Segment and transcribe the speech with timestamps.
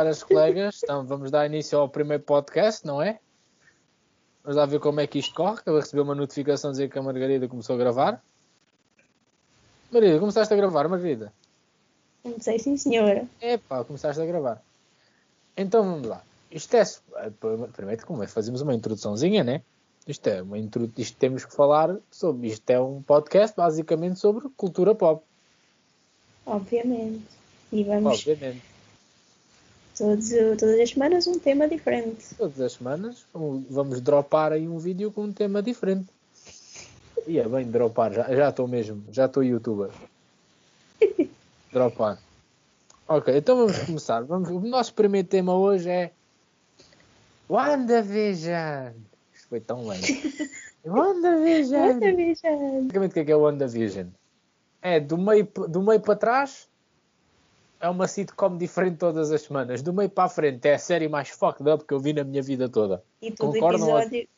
[0.00, 0.80] caras colegas.
[0.82, 3.18] Então, vamos dar início ao primeiro podcast, não é?
[4.42, 5.58] Vamos lá ver como é que isto corre.
[5.60, 8.22] Acabei de receber uma notificação dizer que a Margarida começou a gravar.
[9.92, 11.32] Margarida, começaste a gravar, Margarida?
[12.22, 13.26] Comecei sim, senhora.
[13.42, 14.62] Epá, começaste a gravar.
[15.54, 16.22] Então vamos lá.
[16.50, 16.84] Isto é.
[17.74, 18.26] Primeiro, como é?
[18.26, 19.60] Fazemos uma introduçãozinha, né?
[20.06, 20.90] Isto é uma intro...
[20.96, 22.48] Isto temos que falar sobre.
[22.48, 25.22] Isto é um podcast basicamente sobre cultura pop.
[26.46, 27.22] Obviamente.
[27.70, 28.69] E vamos Obviamente.
[30.00, 32.34] Todos, todas as semanas um tema diferente.
[32.36, 33.26] Todas as semanas
[33.68, 36.08] vamos dropar aí um vídeo com um tema diferente.
[37.26, 39.90] E é bem dropar, já já estou mesmo, já estou youtuber.
[41.70, 42.18] Dropar.
[43.06, 44.22] Ok, então vamos começar.
[44.22, 46.10] Vamos, o nosso primeiro tema hoje é
[47.48, 48.92] WandaVision.
[49.34, 50.06] Isto foi tão lento.
[50.84, 52.00] WandaVision.
[52.00, 52.12] Já.
[52.80, 54.06] Basicamente o que é que é o WandaVision?
[54.82, 56.69] É do meio, do meio para trás
[57.80, 59.82] é uma sitcom diferente todas as semanas.
[59.82, 62.22] Do meio para a frente é a série mais fucked up que eu vi na
[62.22, 63.02] minha vida toda.
[63.22, 64.28] E todo Concordam episódio.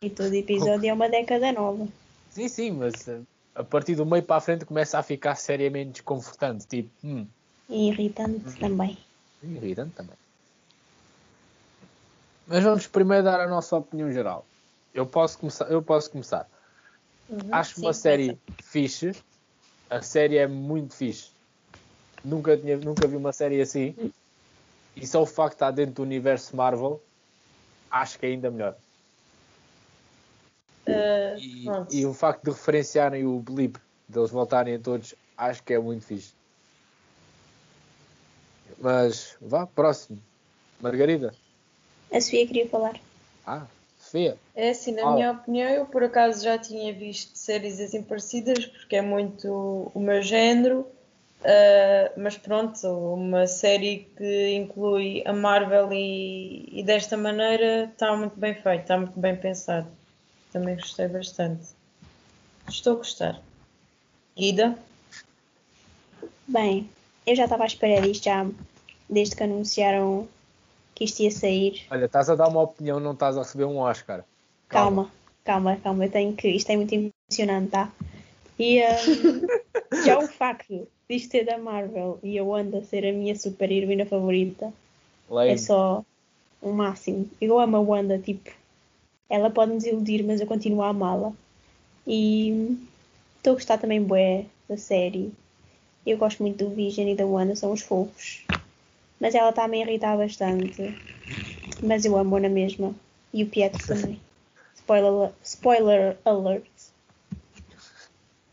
[0.00, 1.86] E todo episódio é uma década nova.
[2.30, 3.20] Sim, sim, mas eh,
[3.54, 6.66] a partir do meio para a frente começa a ficar seriamente desconfortante.
[6.66, 7.26] Tipo, hum,
[7.68, 8.96] E irritante também.
[9.42, 10.16] irritante também.
[12.46, 14.46] Mas vamos primeiro dar a nossa opinião geral.
[14.94, 15.66] Eu posso começar.
[15.66, 16.48] Eu posso começar.
[17.52, 19.12] Acho sim, uma série fixe.
[19.90, 21.30] A série é muito fixe.
[22.24, 23.94] Nunca, tinha, nunca vi uma série assim.
[24.96, 27.00] E só o facto de estar dentro do universo Marvel,
[27.90, 28.74] acho que é ainda melhor.
[30.86, 31.66] Uh, E,
[32.00, 36.04] e o facto de referenciarem o blip, deles voltarem a todos, acho que é muito
[36.04, 36.32] fixe.
[38.78, 40.18] Mas vá, próximo.
[40.80, 41.34] Margarida.
[42.12, 42.98] A Sofia queria falar.
[43.46, 43.66] Ah,
[43.98, 44.36] Sofia.
[44.54, 45.14] É assim, na Ah.
[45.14, 50.00] minha opinião, eu por acaso já tinha visto séries assim parecidas, porque é muito o
[50.00, 50.86] meu género,
[51.40, 58.38] uh, mas pronto, uma série que inclui a Marvel e, e desta maneira está muito
[58.38, 59.88] bem feito, está muito bem pensado.
[60.52, 61.68] Também gostei bastante.
[62.68, 63.40] Estou a gostar.
[64.36, 64.78] Guida?
[66.46, 66.88] Bem,
[67.26, 68.46] eu já estava à espera disto já
[69.08, 70.28] desde que anunciaram
[70.94, 71.86] que isto ia sair.
[71.90, 74.24] Olha, estás a dar uma opinião, não estás a receber um Oscar.
[74.68, 75.10] Calma,
[75.44, 76.06] calma, calma.
[76.06, 76.48] Eu tenho que.
[76.48, 77.92] Isto é muito emocionante, tá?
[78.58, 79.46] E hum,
[79.96, 84.06] já o facto disto ser da Marvel e a Wanda ser a minha super heroína
[84.06, 84.72] favorita
[85.28, 85.54] Lame.
[85.54, 86.04] é só
[86.62, 87.30] o máximo.
[87.40, 88.50] Eu amo a Wanda, tipo,
[89.28, 91.34] ela pode me desiludir, mas eu continuo a amá-la.
[92.06, 92.50] E
[93.36, 95.32] estou a gostar também bué da série.
[96.06, 98.46] Eu gosto muito do Vision e da Wanda, são os fofos.
[99.20, 100.98] Mas ela está a me irritar bastante.
[101.82, 102.94] Mas eu amo na mesma.
[103.32, 104.22] E o Pietro também.
[104.74, 106.70] Spoiler, spoiler alert.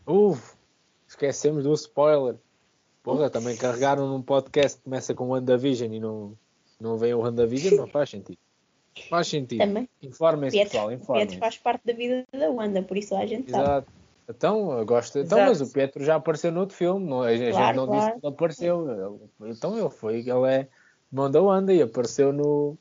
[0.06, 0.55] Uf,
[1.16, 2.36] esquecemos do spoiler.
[3.02, 6.36] Porra, também carregaram num podcast que começa com WandaVision e não,
[6.80, 8.38] não vem o WandaVision, não faz sentido.
[9.08, 9.58] Faz sentido.
[9.60, 9.88] Também.
[10.02, 11.38] Informem-se, Pietro, pessoal, Pietro informem-se.
[11.38, 13.62] faz parte da vida da Wanda, por isso a gente sabe.
[13.64, 13.92] Exato.
[14.28, 15.18] Então, eu gosto.
[15.18, 15.50] Então, Exato.
[15.60, 18.00] mas o Pietro já apareceu no outro filme, não, a gente Claro, não claro.
[18.06, 19.20] disse que ele apareceu.
[19.40, 20.68] Ele- então ele foi, ele é
[21.12, 22.76] irmão da Wanda e apareceu no.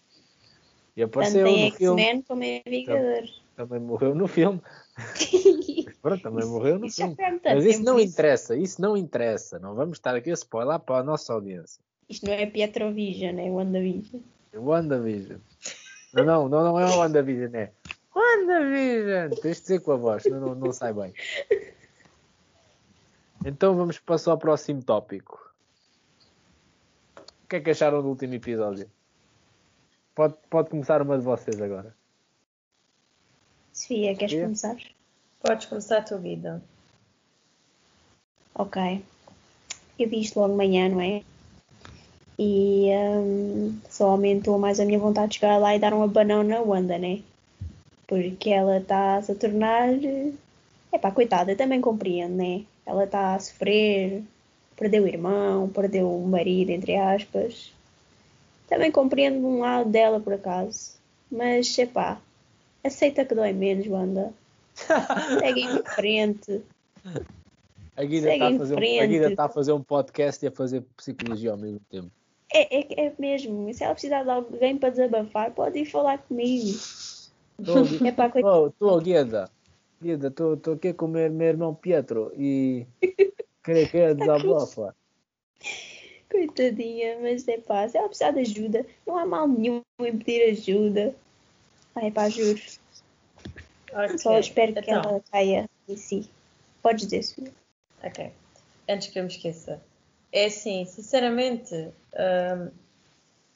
[0.97, 2.01] E Tanto apareceu em no filme.
[2.01, 3.41] X-Men como em Vingadores.
[3.55, 4.59] Também morreu no filme.
[6.05, 7.15] Pronto, também morreu no Isso filme.
[7.15, 7.41] tempo.
[7.43, 8.13] Mas isso não isso.
[8.13, 9.57] interessa, isso não interessa.
[9.57, 11.81] Não vamos estar aqui a spoiler para a nossa audiência.
[12.07, 14.21] Isto não é Pietrovision, é WandaVision.
[14.53, 15.39] WandaVision.
[16.13, 17.71] Não, não, não, não é o WandaVision, é
[18.15, 19.31] WandaVision.
[19.41, 21.11] Tens de dizer com a voz, não, não, não sai bem.
[23.43, 25.51] Então vamos passar ao próximo tópico.
[27.17, 28.87] O que é que acharam do último episódio?
[30.13, 31.95] Pode, pode começar uma de vocês agora.
[33.73, 34.43] Sofia, queres Sofia?
[34.45, 34.95] começar?
[35.45, 36.59] Podes começar a tua vida.
[38.55, 39.05] Ok.
[39.99, 41.21] Eu vi isto logo de manhã, não é?
[42.39, 46.07] E hum, só aumentou mais a minha vontade de chegar lá e dar uma
[46.43, 47.21] na Wanda, né?
[48.07, 49.89] Porque ela está a tornar.
[50.91, 52.63] É pá, coitada, eu também compreendo, né?
[52.83, 54.23] Ela está a sofrer,
[54.75, 57.71] perdeu o irmão, perdeu o marido, entre aspas.
[58.67, 60.95] Também compreendo um lado dela, por acaso.
[61.31, 62.19] Mas, é pá,
[62.83, 64.33] aceita que dói menos, Wanda.
[64.75, 66.61] Segue em frente.
[67.95, 69.07] A Guida está a fazer, um- a frente.
[69.07, 72.11] Guida está a fazer um podcast e a fazer psicologia ao mesmo tempo.
[72.53, 73.73] É, é, é mesmo.
[73.73, 76.67] Se ela precisar de alguém para desabafar, pode ir falar comigo.
[77.57, 78.31] Estou É para
[78.77, 79.49] tô, Guida.
[80.01, 82.85] Guida, estou aqui com o meu, meu irmão Pietro e
[83.63, 84.93] queria que desabafa.
[86.29, 90.49] Coitadinha, mas é pá, se ela precisar de ajuda, não há mal nenhum em pedir
[90.49, 91.15] ajuda.
[91.95, 92.59] Ai pá, juro.
[94.17, 96.29] Só espero que então, ela caia em si.
[96.81, 97.51] Podes dizer, Sofia.
[98.03, 98.31] Ok.
[98.87, 99.81] Antes que eu me esqueça.
[100.31, 102.71] é assim, sinceramente, hum,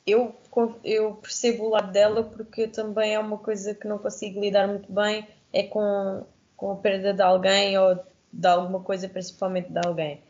[0.08, 0.36] eu,
[0.84, 4.92] eu percebo o lado dela porque também é uma coisa que não consigo lidar muito
[4.92, 6.26] bem, é com,
[6.56, 8.00] com a perda de alguém ou
[8.32, 10.22] de alguma coisa, principalmente de alguém.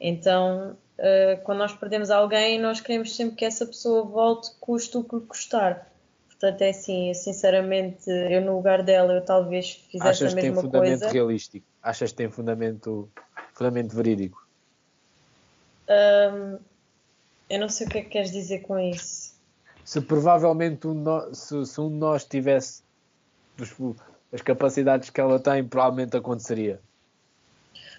[0.00, 5.04] Então, uh, quando nós perdemos alguém, nós queremos sempre que essa pessoa volte, custe o
[5.04, 5.90] que custar.
[6.38, 10.58] Portanto, é assim, sinceramente, eu no lugar dela, eu talvez fizesse Achas a mesma coisa.
[10.58, 11.14] Achas que tem fundamento coisa.
[11.14, 11.66] realístico?
[11.82, 13.08] Achas que tem fundamento,
[13.54, 14.46] fundamento verídico?
[15.88, 16.58] Um,
[17.48, 19.34] eu não sei o que é que queres dizer com isso.
[19.82, 22.82] Se provavelmente um no, se, se, um de nós tivesse
[24.30, 26.80] as capacidades que ela tem, provavelmente aconteceria.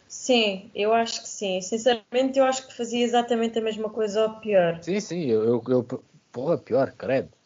[0.08, 1.60] Sim, eu acho que sim.
[1.62, 4.78] Sinceramente, eu acho que fazia exatamente a mesma coisa ou pior.
[4.84, 7.37] Sim, sim, eu, eu, eu porra, pior, credo.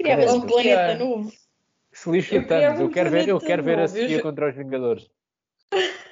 [0.00, 1.32] Criava um planeta novo.
[1.92, 5.10] Feliz eu, eu quero ver, eu quero ver a Sofia contra os Vingadores.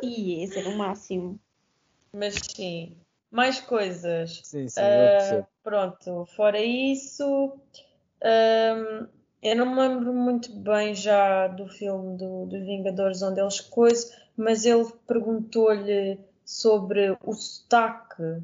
[0.00, 1.40] E esse era o máximo.
[2.12, 2.96] Mas sim,
[3.30, 4.40] mais coisas.
[4.44, 7.58] Sim, sim, uh, pronto, fora isso,
[8.22, 9.08] um,
[9.42, 14.10] eu não me lembro muito bem já do filme do, dos Vingadores onde eles coisam,
[14.36, 18.40] mas ele perguntou-lhe sobre o sotaque.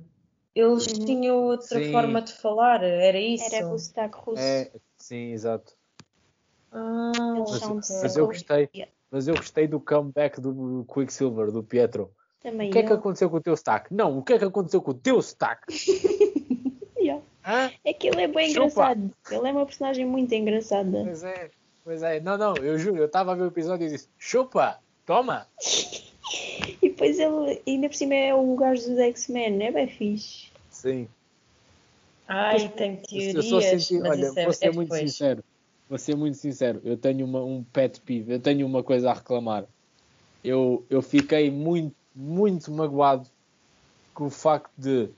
[0.58, 1.04] Eles uhum.
[1.04, 1.92] tinham outra sim.
[1.92, 3.54] forma de falar, era isso?
[3.54, 4.42] Era o sotaque russo.
[4.42, 5.72] É, sim, exato.
[6.72, 8.68] Ah, mas, mas eu gostei.
[9.08, 12.10] Mas eu gostei do comeback do Quicksilver, do Pietro.
[12.42, 12.82] Também o que eu.
[12.82, 13.94] é que aconteceu com o teu sotaque?
[13.94, 15.72] Não, o que é que aconteceu com o teu sotaque?
[16.98, 17.22] yeah.
[17.84, 18.66] É que ele é bem Chupa.
[18.66, 19.14] engraçado.
[19.30, 21.04] Ele é uma personagem muito engraçada.
[21.04, 21.50] Pois é,
[21.84, 22.18] pois é.
[22.18, 25.46] Não, não, eu juro, eu estava a ver o episódio e disse: chupa, toma!
[26.82, 30.47] e depois ele, ainda por cima, é o gajo dos X-Men, é bem fixe.
[30.78, 31.08] Sim.
[32.28, 33.34] Ai, tem teorias.
[33.34, 35.10] Eu só senti, mas olha, é, vou ser é muito depois.
[35.10, 35.44] sincero.
[35.88, 36.80] Vou ser muito sincero.
[36.84, 39.64] Eu tenho uma, um pet peeve, eu tenho uma coisa a reclamar.
[40.44, 43.28] Eu, eu fiquei muito, muito magoado
[44.14, 45.10] com o facto de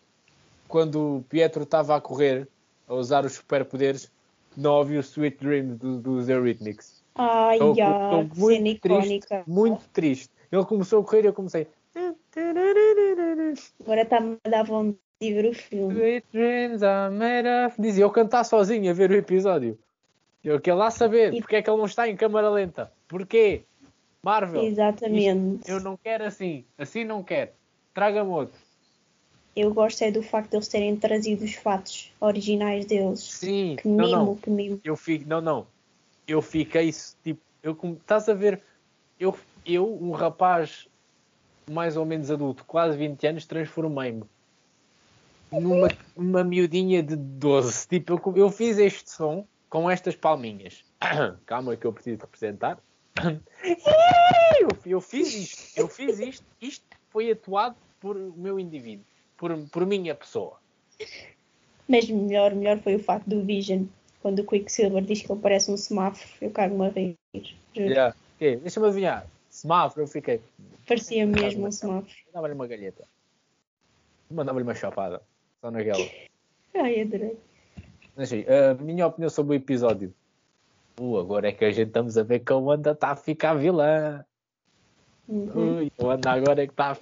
[0.67, 2.49] quando o Pietro estava a correr,
[2.89, 4.11] a usar os superpoderes,
[4.57, 7.05] não ouvi o Sweet Dream do, dos Eurythmics.
[7.17, 10.31] Ai, Estou já, estou muito triste, muito triste.
[10.51, 11.69] Ele começou a correr e eu comecei.
[13.81, 15.95] Agora está-me a dar vontade ver o filme.
[15.95, 17.81] Sweet dreams are made of.
[17.81, 19.79] Dizia eu cantar sozinho a ver o episódio.
[20.43, 22.91] Eu quero lá saber E- porque é que ele não está em câmara lenta.
[23.07, 23.63] Porquê?
[24.23, 24.63] Marvel.
[24.65, 25.71] Exatamente.
[25.71, 26.65] Eu não quero assim.
[26.79, 27.51] Assim não quero.
[27.93, 28.55] Traga-me outro.
[29.55, 33.21] Eu gosto é do facto de eles terem trazido os fatos originais deles.
[33.21, 33.77] Sim.
[33.79, 34.37] Que não, mimo, não.
[34.37, 34.81] que mimo.
[34.83, 35.29] Eu fico.
[35.29, 35.67] Não, não.
[36.27, 36.91] Eu fiquei
[37.23, 37.41] tipo.
[37.63, 38.63] Eu, estás a ver?
[39.19, 40.89] Eu, eu, um rapaz
[41.71, 44.25] mais ou menos adulto, quase 20 anos, transformei-me
[45.53, 47.89] numa uma miudinha de 12.
[47.89, 50.85] Tipo, eu, eu fiz este som com estas palminhas.
[51.47, 52.79] Calma que eu preciso representar.
[54.61, 55.79] Eu, eu fiz isto.
[55.79, 56.45] Eu fiz isto.
[56.61, 59.05] Isto foi atuado por o meu indivíduo.
[59.39, 60.59] Por, por minha pessoa.
[61.89, 63.85] Mas melhor, melhor foi o facto do Vision.
[64.21, 67.17] Quando o Quicksilver diz que ele parece um semáforo, eu cago-me a rir.
[67.75, 68.15] Yeah.
[68.37, 69.27] Ok, Deixa-me adivinhar.
[69.49, 70.43] Semáforo, eu fiquei.
[70.87, 72.15] Parecia mesmo um semáforo.
[72.27, 73.09] Mandava-lhe uma galheta.
[74.31, 75.23] Mandava-lhe uma chapada.
[75.61, 76.05] Só naquela.
[76.75, 77.37] Ai, adorei.
[78.17, 80.15] Mas assim, a minha opinião sobre o episódio.
[80.99, 83.55] Uh, agora é que a gente estamos a ver que a Wanda está a ficar
[83.55, 84.25] vilã.
[85.29, 85.79] Uhum.
[85.79, 86.97] Ui, a Wanda agora é que está a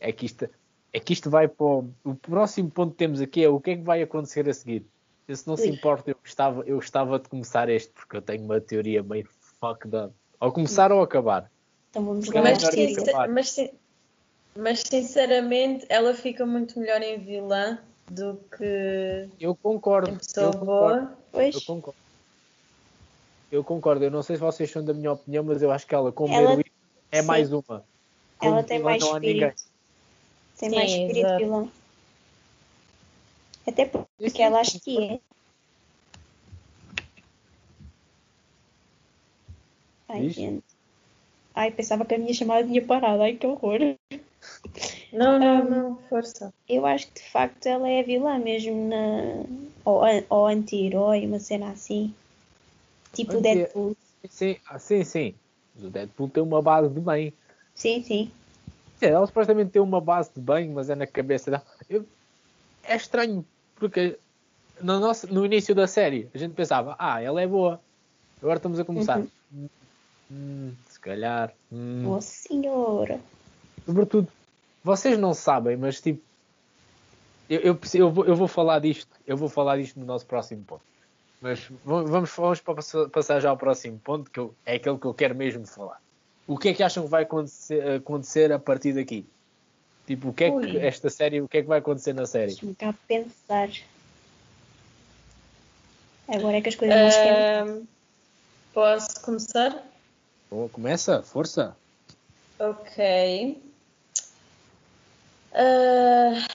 [0.00, 0.48] É que isto,
[0.92, 3.72] é que isto vai para o, o próximo ponto que temos aqui é o que
[3.72, 4.86] é que vai acontecer a seguir.
[5.26, 8.44] Eu, se não se importa, eu gostava, eu gostava de começar este, porque eu tenho
[8.44, 9.26] uma teoria meio
[9.60, 10.14] fucked up.
[10.40, 11.50] Ou começar ou acabar.
[11.90, 12.40] Então vamos lá.
[12.40, 13.70] é Mas, mas,
[14.56, 17.78] mas sinceramente, ela fica muito melhor em vilã
[18.10, 20.10] do que Eu concordo.
[20.10, 20.66] em pessoa eu concordo.
[21.06, 21.18] boa.
[21.32, 21.96] Pois, Eu concordo.
[23.50, 24.04] Eu concordo.
[24.04, 26.32] Eu não sei se vocês são da minha opinião, mas eu acho que ela, como
[26.34, 26.64] Ela- heroína,
[27.10, 27.26] é sim.
[27.26, 27.84] mais uma.
[28.38, 29.62] Como ela tem vilã, mais espírito.
[30.58, 31.42] Tem Sim, mais espírito exato.
[31.44, 31.72] vilão.
[33.66, 35.20] Até porque ela acha que é.
[40.08, 40.64] Ai, gente.
[41.54, 43.22] Ai, pensava que a minha chamada tinha parado.
[43.22, 43.78] Ai, que horror.
[45.12, 46.52] Não, não, não, força.
[46.68, 49.44] Eu acho que de facto ela é a vilã mesmo na.
[49.84, 52.14] Ou, ou anti-herói, uma cena assim.
[53.12, 53.96] Tipo Anti- Deadpool.
[54.28, 55.34] Sim, ah, sim, sim.
[55.74, 57.32] Mas o Deadpool tem uma base de bem.
[57.74, 58.30] Sim, sim.
[59.00, 61.64] É, ela supostamente tem uma base de bem, mas é na cabeça dela.
[61.90, 62.06] Eu-
[62.84, 63.44] É estranho,
[63.76, 64.16] porque
[64.80, 67.80] no, nosso, no início da série a gente pensava, ah, ela é boa.
[68.40, 69.18] Agora estamos a começar.
[69.18, 69.28] Uhum.
[69.54, 69.68] Hum,
[70.30, 71.52] hum, se calhar.
[71.70, 72.12] hum.
[72.12, 73.20] Oh senhora.
[73.86, 74.28] Sobretudo,
[74.84, 76.20] vocês não sabem, mas tipo,
[77.48, 80.64] eu, eu, eu vou, eu vou falar disto, eu vou falar disto no nosso próximo
[80.64, 80.82] ponto.
[81.40, 82.74] Mas va- vamos, vamos pa-
[83.12, 86.00] passar já ao próximo ponto, que eu- é aquele que eu quero mesmo falar.
[86.46, 89.26] O que é que acham que vai acontecer, acontecer a partir daqui?
[90.06, 90.78] Tipo, o que é que Ui.
[90.78, 92.52] esta série, o que é que vai acontecer na série?
[92.52, 93.68] Deixa-me cá pensar.
[96.28, 97.76] Agora é que as coisas não esquentam.
[97.78, 97.86] Ahm,
[98.72, 99.84] posso começar?
[100.50, 101.76] Oh, começa, força.
[102.58, 103.71] Ok.
[105.54, 106.46] Ah,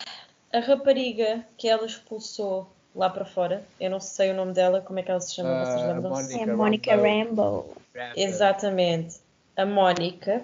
[0.54, 4.98] a rapariga que ela expulsou lá para fora, eu não sei o nome dela, como
[5.00, 5.66] é que ela se chama?
[5.66, 6.34] Vocês Ah, lembram-se?
[6.34, 7.76] Mónica É Monica Rambeau.
[7.96, 8.12] Rambo.
[8.16, 9.18] Exatamente.
[9.56, 10.44] A Mónica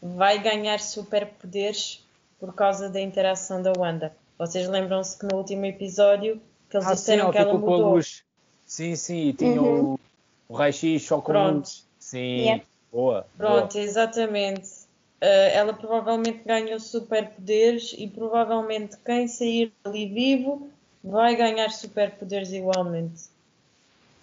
[0.00, 2.04] vai ganhar superpoderes
[2.38, 4.14] por causa da interação da Wanda.
[4.38, 7.60] Vocês lembram-se que no último episódio que eles Ah, sim, disseram ela que ela ficou
[7.60, 7.92] com a mudou.
[7.94, 8.22] luz.
[8.66, 9.94] Sim, sim, e tinha Uhum.
[9.94, 10.00] o,
[10.48, 11.68] o raio-x só com Pronto.
[11.98, 12.64] Sim, Yeah.
[12.92, 13.26] boa.
[13.36, 14.68] Pronto, exatamente.
[15.24, 20.70] Ah, ela provavelmente ganhou superpoderes e provavelmente quem sair dali vivo
[21.02, 23.22] vai ganhar superpoderes igualmente.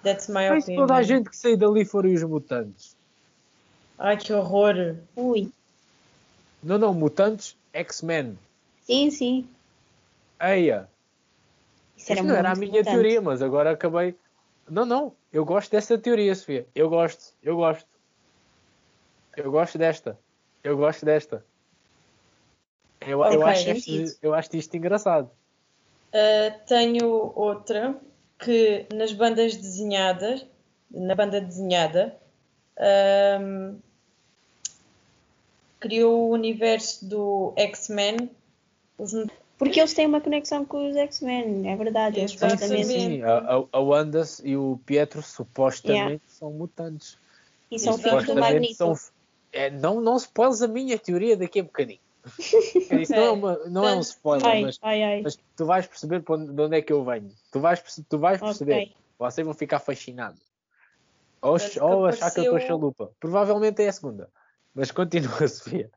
[0.04, 0.48] That's my.
[0.50, 0.82] Mas se opinion.
[0.82, 2.96] toda a gente que sair dali forem os mutantes.
[3.98, 4.96] Ai que horror!
[5.16, 5.52] Ui.
[6.62, 8.38] Não, não, mutantes, X-Men.
[8.84, 9.50] Sim, sim.
[10.40, 10.88] Eia.
[11.98, 12.94] Isso era Isto não era a minha importante.
[12.94, 14.16] teoria, mas agora acabei.
[14.70, 15.14] Não, não.
[15.34, 16.68] Eu gosto dessa teoria, Sofia.
[16.76, 17.34] Eu gosto.
[17.42, 17.88] Eu gosto.
[19.36, 20.16] Eu gosto desta.
[20.64, 21.46] Eu gosto desta.
[23.02, 23.44] Eu, eu, Ok.
[23.44, 25.32] acho, isto, eu acho isto engraçado.
[26.14, 27.96] Uh, tenho outra
[28.38, 30.46] que nas bandas desenhadas,
[30.90, 32.16] na banda desenhada,
[33.42, 33.80] um,
[35.80, 38.30] criou o universo do X-Men.
[38.98, 39.14] Os
[39.58, 42.20] Porque eles têm uma conexão com os X-Men, é verdade.
[42.20, 42.88] Eles Sim, sim, supostamente.
[42.88, 43.22] sim.
[43.24, 46.22] A, a, Wanda e o Pietro supostamente Yeah.
[46.28, 47.18] são mutantes.
[47.72, 48.76] E são filhos do Magneto.
[48.76, 48.96] são.
[49.52, 52.00] É, não, não spoiles a minha teoria daqui a bocadinho.
[52.40, 55.22] Isso não é, uma, não é um spoiler, Ai, mas, ai, ai.
[55.24, 57.32] mas tu vais perceber onde- de onde é que eu venho.
[57.52, 58.74] Tu vais, tu vais perceber.
[58.84, 58.96] Ok.
[59.18, 60.40] Vocês vão ficar fascinados.
[61.42, 63.12] Ou, que ou achar que eu estou chalupa.
[63.20, 64.30] Provavelmente é a segunda.
[64.74, 65.90] Mas continua, Sofia.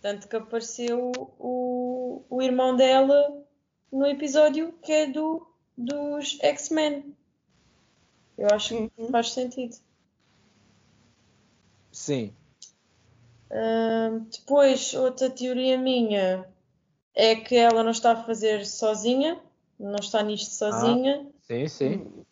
[0.00, 3.42] Tanto que apareceu o, o irmão dela
[3.92, 7.14] no episódio que é do, dos X-Men.
[8.38, 9.10] Eu acho que Uhum.
[9.10, 9.76] faz sentido.
[11.92, 12.32] Sim.
[14.30, 16.46] Depois, outra teoria minha
[17.14, 19.40] é que ela não está a fazer sozinha,
[19.78, 21.26] não está nisto sozinha.
[21.42, 22.24] Sim, sim.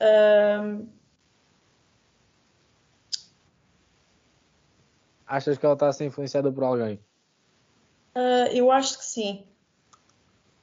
[0.00, 0.86] Ahm,
[5.26, 7.00] Achas que ela está a ser influenciada por alguém?
[8.14, 9.46] ah, eu acho que sim.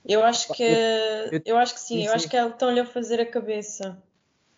[0.06, 2.00] Eu acho que, eu- eu acho que sim.
[2.02, 2.30] sim, Eu acho sim.
[2.30, 3.98] que ela estão-lhe a fazer a cabeça.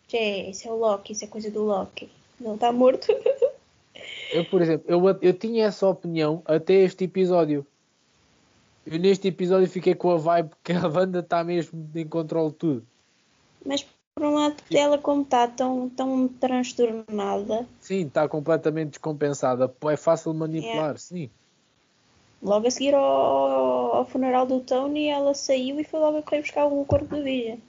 [0.08, 2.12] Tchê, isso é o Loki, isso é coisa do Loki.
[2.40, 3.08] Não está morto.
[4.32, 7.66] Eu, por exemplo, eu, eu tinha essa opinião até este episódio.
[8.86, 12.56] Eu neste episódio fiquei com a vibe que a banda está mesmo em controle de
[12.56, 12.88] tudo.
[13.66, 13.86] Mas
[14.16, 19.74] por um lado dela, como está tão, tão transtornada, Sim, está completamente descompensada.
[19.90, 21.30] É fácil manipular, sim.
[22.42, 26.42] logo a seguir ao, ao funeral do Tony, ela saiu e foi logo a correr
[26.42, 27.60] buscar o corpo do Vision.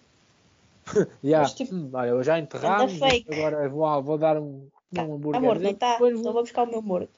[1.23, 1.45] Yeah.
[1.45, 3.33] Mas, tipo, hum, olha, eu já enterramos, fake.
[3.33, 5.41] agora vou, vou dar um, Tá, um tá hambúrguer.
[5.43, 5.93] morto, não está?
[5.93, 7.11] Depois Então vou- buscar o meu morto.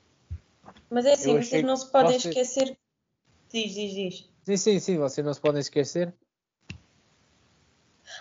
[0.91, 2.77] Mas é assim, vocês não se podem você- esquecer.
[3.53, 4.31] Diz, diz, diz.
[4.45, 6.13] Sim, sim, sim, vocês não se podem esquecer.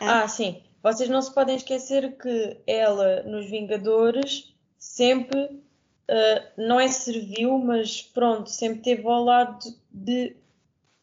[0.02, 0.62] Ah, sim.
[0.82, 5.62] Vocês não se podem esquecer que ela, nos Vingadores, sempre,
[6.10, 9.60] ah, não é serviu, mas pronto, sempre esteve ao lado
[9.92, 10.36] de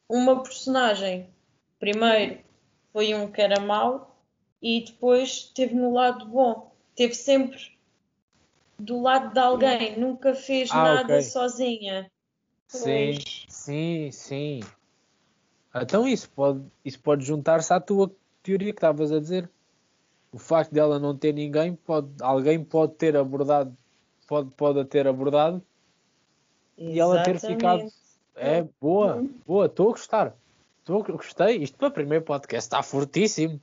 [0.09, 1.29] uma personagem.
[1.79, 2.41] Primeiro
[2.93, 4.17] foi um que era mau
[4.61, 6.75] e depois esteve no lado bom.
[6.91, 7.59] Esteve sempre
[8.81, 11.23] do lado de alguém, nunca fez Ah, nada ok.
[11.23, 12.11] sozinha.
[12.69, 13.47] Sim, Pois.
[13.49, 14.61] sim, sim.
[15.75, 19.51] Então isso pode, isso pode juntar-se à tua teoria que estavas a dizer.
[20.33, 23.77] O facto dela não ter ninguém, pode, alguém pode ter abordado,
[24.27, 25.65] pode, pode a ter abordado
[26.79, 27.81] e ela ter ficado.
[27.81, 28.01] Exatamente.
[28.37, 29.41] É, boa, Uhum.
[29.47, 30.37] boa, estou a gostar.
[30.89, 31.63] A gostei.
[31.63, 33.61] Isto para o primeiro podcast está fortíssimo.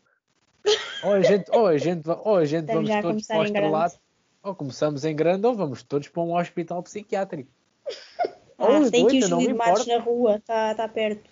[1.04, 4.00] Ou a gente, ou a gente, ou a gente Estamos vamos todos para o estrelato,
[4.48, 7.50] ou começamos em grande, ou vamos todos para um hospital psiquiátrico.
[8.58, 11.30] Ou Ah, os tem que dois, os não Matos na rua, está tá perto.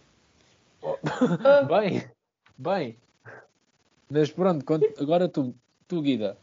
[1.68, 2.04] Bem,
[2.58, 2.98] bem.
[4.10, 4.64] Mas pronto,
[5.00, 5.56] agora tu,
[5.88, 6.38] tu Guida.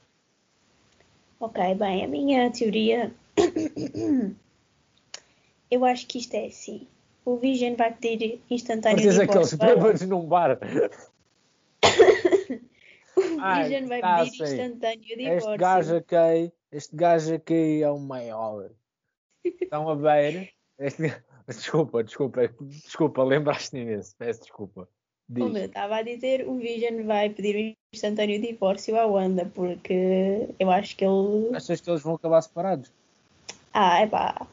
[1.38, 3.12] Ok, bem, a minha teoria.
[5.70, 6.86] Eu acho que isto é assim.
[7.24, 9.58] O Vision vai pedir instantâneo aqueles divórcio.
[9.60, 10.58] ao- bêbados num bar.
[13.14, 14.46] O Ai, Vision vai tá, pedir sei.
[14.48, 15.58] instantâneo Este divórcio.
[15.58, 18.70] gajo aqui, este gajo aqui é o maior.
[19.44, 20.52] Estão a ver?
[20.78, 21.14] Este...
[21.46, 24.88] Desculpa, desculpa, desculpa, lembraste-me imenso, peço desculpa.
[25.28, 25.44] Diz.
[25.44, 30.48] Como eu estava a dizer, o Vision vai pedir um instantâneo divórcio à Wanda, porque
[30.58, 31.54] eu acho que ele.
[31.54, 32.92] Achas que eles vão acabar separados?
[33.72, 34.46] Ah, é pá.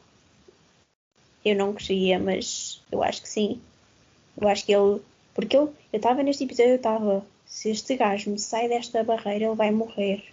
[1.44, 3.60] Eu não queria, mas Eu acho que sim.
[4.40, 5.00] Eu acho que ele.
[5.34, 7.24] Porque eu estava neste episódio, eu estava.
[7.46, 10.24] Se este gajo me sai desta barreira, ele vai morrer.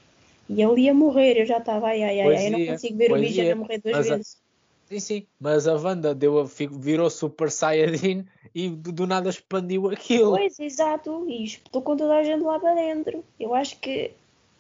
[0.49, 3.19] E ele ia morrer, eu já estava, ai, ai, ai, eu não consigo ver o
[3.19, 4.37] Vision a morrer duas Mas a- vezes.
[4.85, 5.27] Sim, sim.
[5.37, 8.25] Mas a Wanda deu a, virou Super Saiyajin
[8.55, 10.31] e do, do nada expandiu aquilo.
[10.37, 13.21] Pois, exato, e espetou com toda a gente lá para dentro.
[13.37, 14.11] Eu acho que,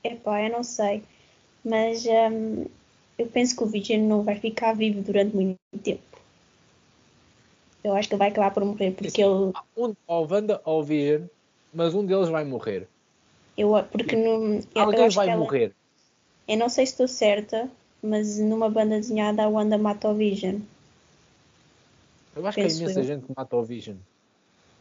[0.03, 1.01] epá, eu não sei,
[1.63, 2.65] mas hum,
[3.17, 6.01] eu penso que o Vision não vai ficar vivo durante muito tempo.
[7.81, 10.83] Eu acho que ele vai acabar por morrer, porque ele, Ah, Um, ou Wanda ou
[10.83, 11.27] Vision,
[11.73, 12.89] mas um deles vai morrer.
[13.57, 15.75] Eu, porque não, eu, eu Alguém acho vai que ela, morrer.
[16.47, 17.69] eu não sei se estou certa,
[18.01, 20.59] mas numa banda desenhada a Wanda mata o Vision.
[22.35, 23.03] Eu acho que há Penso imensa eu.
[23.03, 23.97] gente que mata o Vision.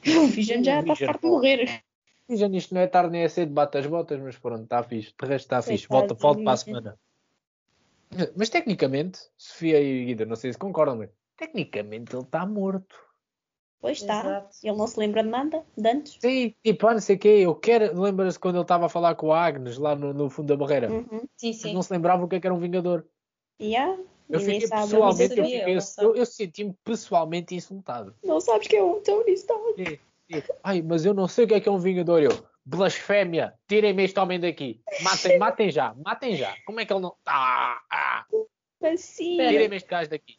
[0.06, 1.82] O Vision já está farto de morrer.
[2.28, 5.14] Vision, isto não é tarde nem é cedo, bate as botas, mas pronto, está fixe.
[5.20, 5.86] De resto está fixe.
[5.88, 6.98] Volta, volta para a semana.
[8.36, 12.96] Mas tecnicamente, Sofia e Guida, não sei se concordam, mas tecnicamente ele está morto.
[13.80, 14.56] Pois está, Exato.
[14.62, 16.16] ele não se lembra de nada, de antes.
[16.20, 18.00] Sim, tipo, ah, não sei o quê, eu quero.
[18.00, 20.90] Lembra-se quando ele estava a falar com a Agnes lá no, no fundo da barreira?
[20.90, 21.22] Uhum.
[21.36, 21.74] Sim, Mas sim.
[21.74, 23.04] não se lembrava o que, é que era um Vingador.
[23.60, 24.00] Yeah.
[24.28, 28.14] Eu Ninguém fiquei sabe, pessoalmente, eu, sabia, fiquei- eu, eu, eu senti-me pessoalmente insultado.
[28.24, 29.74] Não sabes que é um Tony Stark.
[29.76, 29.98] Sim,
[30.32, 30.42] sim.
[30.64, 32.20] Ai, mas eu não sei o que é que é um Vingador.
[32.20, 32.30] Eu,
[32.64, 34.80] blasfémia, tirem-me este homem daqui.
[35.02, 36.52] Matem, matem já, matem já.
[36.66, 37.14] Como é que ele não.
[37.24, 38.26] Ah, ah,
[38.82, 39.36] Assim.
[39.36, 40.38] Tirem-me este gajo daqui.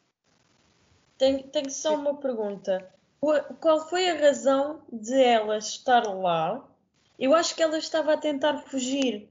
[1.16, 2.92] Tenho, tenho só uma pergunta.
[3.20, 6.64] Qual foi a razão de ela estar lá?
[7.18, 9.28] Eu acho que ela estava a tentar fugir.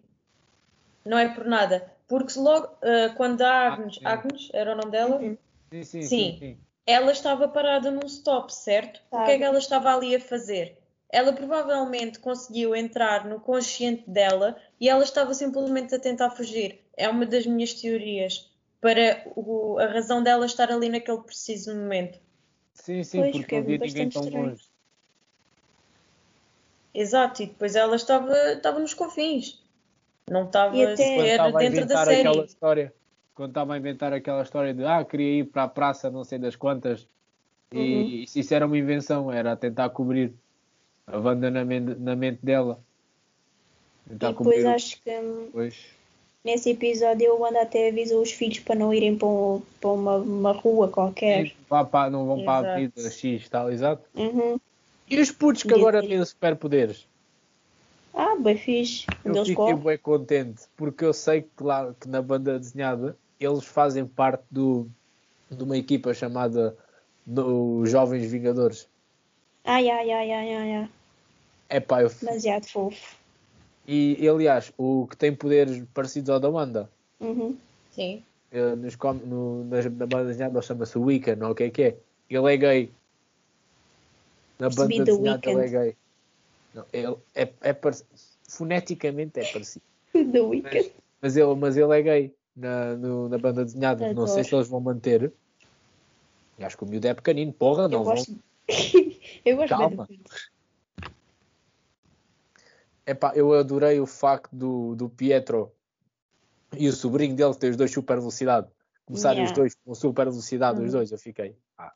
[1.05, 1.93] Não é por nada.
[2.07, 4.01] Porque se logo, ah, quando a Agnes, sim.
[4.05, 5.17] Agnes, era o nome dela?
[5.17, 5.37] Uhum.
[5.71, 6.03] Sim, sim,
[6.39, 6.57] Sim.
[6.85, 9.01] Ela estava parada num stop, certo?
[9.11, 9.37] O que é Estava.
[9.37, 10.77] que ela estava ali a fazer?
[11.09, 16.81] Ela provavelmente conseguiu entrar no consciente dela e ela estava simplesmente a tentar fugir.
[16.95, 18.49] É uma das minhas teorias
[18.81, 22.19] para o- a razão dela estar ali naquele preciso momento.
[22.77, 24.45] Sim, sim, Pois, porque não havia ninguém bastante tão estranho.
[24.49, 24.65] longe.
[26.93, 29.61] Exato, e depois ela estava, estava nos confins.
[30.29, 32.19] Não estava E até- Quando sequer estava a dentro da inventar série.
[32.19, 32.93] aquela história,
[33.35, 36.39] quando estava a inventar aquela história de ah, queria ir para a praça, não sei
[36.39, 37.07] das quantas,
[37.73, 37.81] Uhum.
[37.81, 40.33] e isso, isso era uma invenção, era tentar cobrir
[41.05, 42.79] a Wanda na mente, na mente dela.
[44.07, 45.96] Tentar E depois cobrir o- acho que hum, Pois.
[46.47, 50.15] Nesse episódio o Wanda até avisou os filhos para não irem para, um- para uma,
[50.15, 51.53] uma rua qualquer.
[51.69, 52.71] Vá para- não vão para a Exato.
[52.71, 54.03] Avenida X, tal, exato.
[54.15, 54.57] Uhum.
[55.09, 57.05] E os putos que agora têm superpoderes?
[58.13, 59.05] Ah, bem fixe.
[59.23, 63.63] Eu deles fiquei bem contente, porque eu sei que, lá, que na banda desenhada eles
[63.65, 64.89] fazem parte do,
[65.51, 66.75] de uma equipa chamada
[67.25, 68.87] no Jovens Vingadores.
[69.65, 70.89] Ai, ai, ai, ai, ai, ai.
[71.69, 73.16] É pá, eu, Demasiado fofo.
[73.87, 77.57] E aliás, o que tem poderes parecidos ao da Wanda, Uhum.
[77.91, 78.23] Sim.
[78.51, 78.95] eh, nos,
[79.25, 81.97] no, nas- na banda desenhada ele chama-se Wiccan, ou o que é que é?
[82.29, 82.91] Ele é gay.
[84.59, 85.97] Na banda Percebi desenhada ele é gay.
[86.73, 88.03] Não, ele é, é parec-
[88.49, 89.85] foneticamente é parecido.
[90.13, 90.91] The Weeknd.
[91.21, 94.13] Mas ele, mas ele é gay na, no- na banda desenhada.
[94.13, 95.31] Não sei se eles vão manter.
[96.59, 98.13] Eu Acho que o miúdo é pequenino, porra, não Eu vão.
[98.15, 98.37] gosto.
[99.45, 100.05] eu gosto bem Calma.
[100.07, 100.23] filme.
[103.07, 105.71] Epá, eu adorei o facto do, do Pietro
[106.77, 108.67] e o sobrinho dele ter os dois super velocidade.
[109.05, 109.55] Começarem os Yeah.
[109.61, 110.91] dois com super velocidade, os Uhum.
[110.91, 111.11] dois.
[111.13, 111.93] Eu fiquei, ah,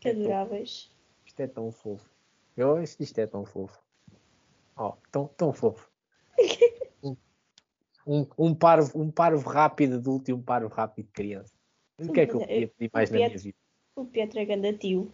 [0.00, 0.92] Que adoráveis.
[1.24, 2.10] isto é tão fofo.
[2.56, 3.80] Eu acho que isto é tão fofo.
[4.76, 5.88] Oh, tão, tão fofo.
[7.04, 7.16] um,
[8.04, 11.52] um, um, parvo, um parvo rápido adulto e um parvo rápido de criança.
[12.00, 13.58] O que é que eu podia eh, pedir mais o na minha Pietro- vida?
[13.94, 15.12] O Pietro é ganda tio.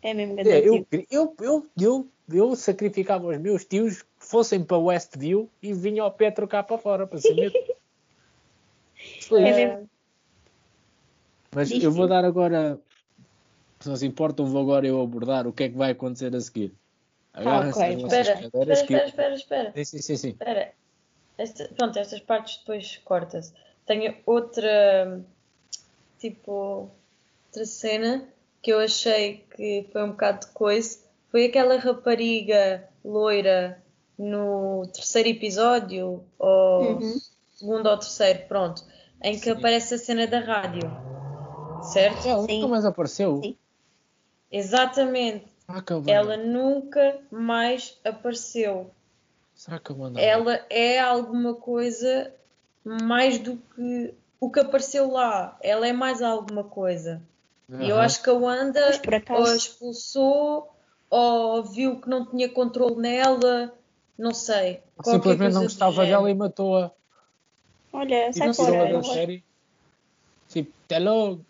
[0.00, 1.06] É mesmo ganda É, eu, tio.
[1.10, 6.12] eu, eu, eu, eu sacrificava os meus tios que fossem para Westview e vinha ao
[6.12, 7.18] Petro cá para fora para.
[9.22, 9.82] Foi É.
[11.54, 12.78] Mas Diz eu vou dar agora,
[13.80, 16.40] se não se importam, vou agora eu abordar o que é que vai acontecer a
[16.40, 16.74] seguir.
[17.32, 17.94] Agarrem-se ok.
[17.94, 19.72] às vossas Espera, espera, espera, espera, espera.
[19.72, 20.28] Sim, sim, sim, sim.
[20.28, 20.72] Espera.
[21.38, 23.54] Esta- pronto, estas partes depois corta-se.
[23.86, 25.24] Tenho outra,
[26.18, 26.90] tipo,
[27.46, 28.28] outra cena
[28.60, 30.98] que eu achei que foi um bocado de coisa.
[31.30, 33.82] Foi aquela rapariga loira
[34.18, 37.20] no terceiro episódio, ou Uhum.
[37.54, 38.82] segundo ou terceiro, pronto,
[39.22, 39.52] em que Sim.
[39.52, 40.90] aparece a cena da rádio.
[41.80, 42.26] Certo?
[42.26, 42.54] Ela Sim.
[42.56, 43.40] nunca mais apareceu.
[43.42, 43.56] Sim.
[44.50, 45.46] Exatamente.
[46.06, 48.90] Ela nunca mais apareceu.
[49.54, 52.32] será que a Wanda ela é alguma coisa
[52.84, 55.58] mais do que o que apareceu lá.
[55.62, 57.20] Ela é mais alguma coisa.
[57.80, 58.80] E eu acho que a Wanda
[59.30, 60.72] ou a expulsou
[61.10, 63.74] ou viu que não tinha controle nela,
[64.18, 64.82] não sei.
[65.04, 66.90] simplesmente não gostava dela e matou-a.
[67.92, 69.42] Olha, E sai fora.
[70.48, 71.44] Tipo, até logo.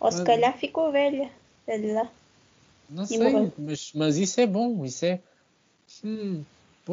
[0.00, 1.30] Ou se calhar ficou velha.
[1.66, 2.10] Lá.
[2.88, 5.20] Não E sei, mas, mas isso é bom, isso é.
[6.04, 6.44] Hum.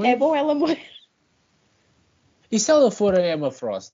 [0.05, 0.85] É bom ela morrer.
[2.51, 3.93] E se ela for a Emma Frost?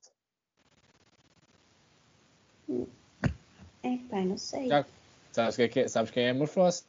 [3.84, 4.68] É, pai, não sei.
[4.68, 4.86] Já,
[5.32, 5.88] sabes, quem é é?
[5.88, 6.86] sabes quem é Emma Frost?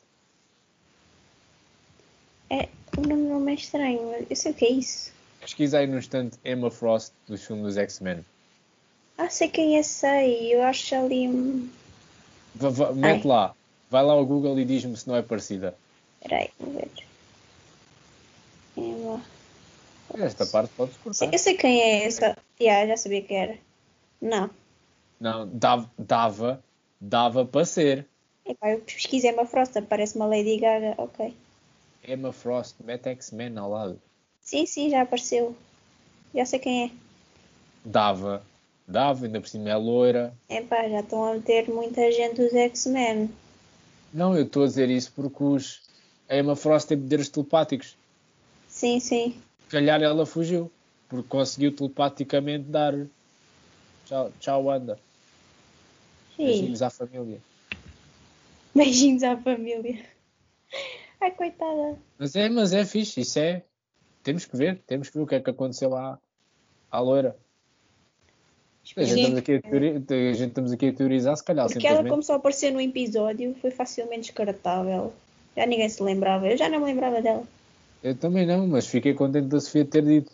[2.51, 5.13] É, o nome não é estranho, eu sei o que é isso.
[5.41, 8.25] Pesquisa aí no instante Emma Frost dos filmes dos X-Men.
[9.19, 10.55] Ah, sei quem é, sei.
[10.55, 11.29] Eu acho ali.
[11.29, 11.69] um-
[12.55, 13.55] Va- va- Mete lá,
[13.91, 15.77] vai lá ao Google e diz-me se não é parecida.
[16.23, 16.89] Peraí, vou ver.
[18.77, 19.23] Emma.
[20.17, 21.33] Esta parte podes cortar.
[21.33, 22.37] Eu sei quem é essa.
[22.61, 23.59] Yeah, já sabia que era.
[24.21, 24.51] Não.
[25.21, 26.65] Não, dava, dava,
[27.01, 28.07] dava para ser.
[28.47, 30.95] Epá, eu pesquisei Emma Frost, parece uma Lady Gaga.
[30.99, 31.35] Ok.
[32.07, 34.01] Emma Frost, mete X-Men ao lado.
[34.41, 35.57] Sim, sim, já apareceu.
[36.35, 36.91] Já sei quem é.
[37.85, 38.43] Dava,
[38.87, 40.35] dava, ainda por cima é loira.
[40.49, 43.31] Epá, já estão a meter muita gente dos X-Men.
[44.13, 45.83] Não, eu estou a dizer isso porque os,
[46.29, 47.97] a Emma Frost tem poderes telepáticos.
[48.69, 49.37] Sim, sim.
[49.65, 50.71] Se calhar ela fugiu,
[51.09, 52.95] porque conseguiu telepaticamente dar
[54.05, 54.99] tchau, tchau Wanda.
[56.37, 56.45] Sim.
[56.45, 57.41] Beijinhos à família.
[58.75, 60.05] Beijinhos à família.
[61.25, 61.97] Ai, coitada.
[62.19, 63.63] Mas é, mas é fixe, isso é.
[64.23, 66.19] Temos que ver, temos que ver o que é que aconteceu à,
[66.91, 67.35] à loira.
[68.95, 71.87] A gente, estamos aqui a teori- a gente estamos aqui a teorizar, se calhar, Porque
[71.87, 75.15] ela começou a aparecer no episódio, foi facilmente descartável.
[75.57, 76.47] Já ninguém se lembrava.
[76.47, 77.45] Eu já não me lembrava dela.
[78.03, 80.31] Eu também não, mas fiquei contente da Sofia ter dito.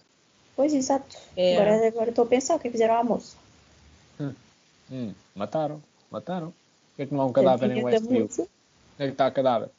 [0.57, 1.17] Pois, exato.
[1.37, 1.55] É.
[1.57, 3.37] Agora, agora estou a pensar o que é que fizeram à moça.
[4.91, 6.49] Hum, mataram, mataram.
[6.49, 8.25] Por que é que não há um cadáver em Westview?
[8.25, 8.49] Onde
[8.99, 9.71] é que está a cadáver?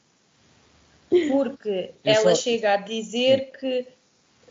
[1.30, 3.86] Porque Eu ela só- chega a dizer que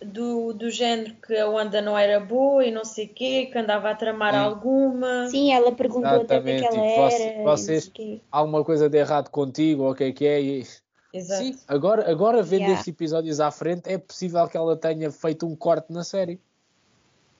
[0.04, 3.58] do, do género que a Wanda não era boa e não sei o quê, que
[3.58, 4.39] andava a tramar Sim.
[4.39, 5.28] alguma.
[5.28, 7.43] Sim, ela perguntou até o que é que Exatamente, ela e era.
[7.43, 7.91] vocês-.
[8.32, 10.41] Há alguma coisa de errado contigo, ou o que é que é?
[10.41, 10.65] E...
[11.13, 11.43] Exato.
[11.43, 12.74] Sim, agora, agora vendo Yeah.
[12.80, 16.39] estes episódios à frente, é possível que ela tenha feito um corte na série.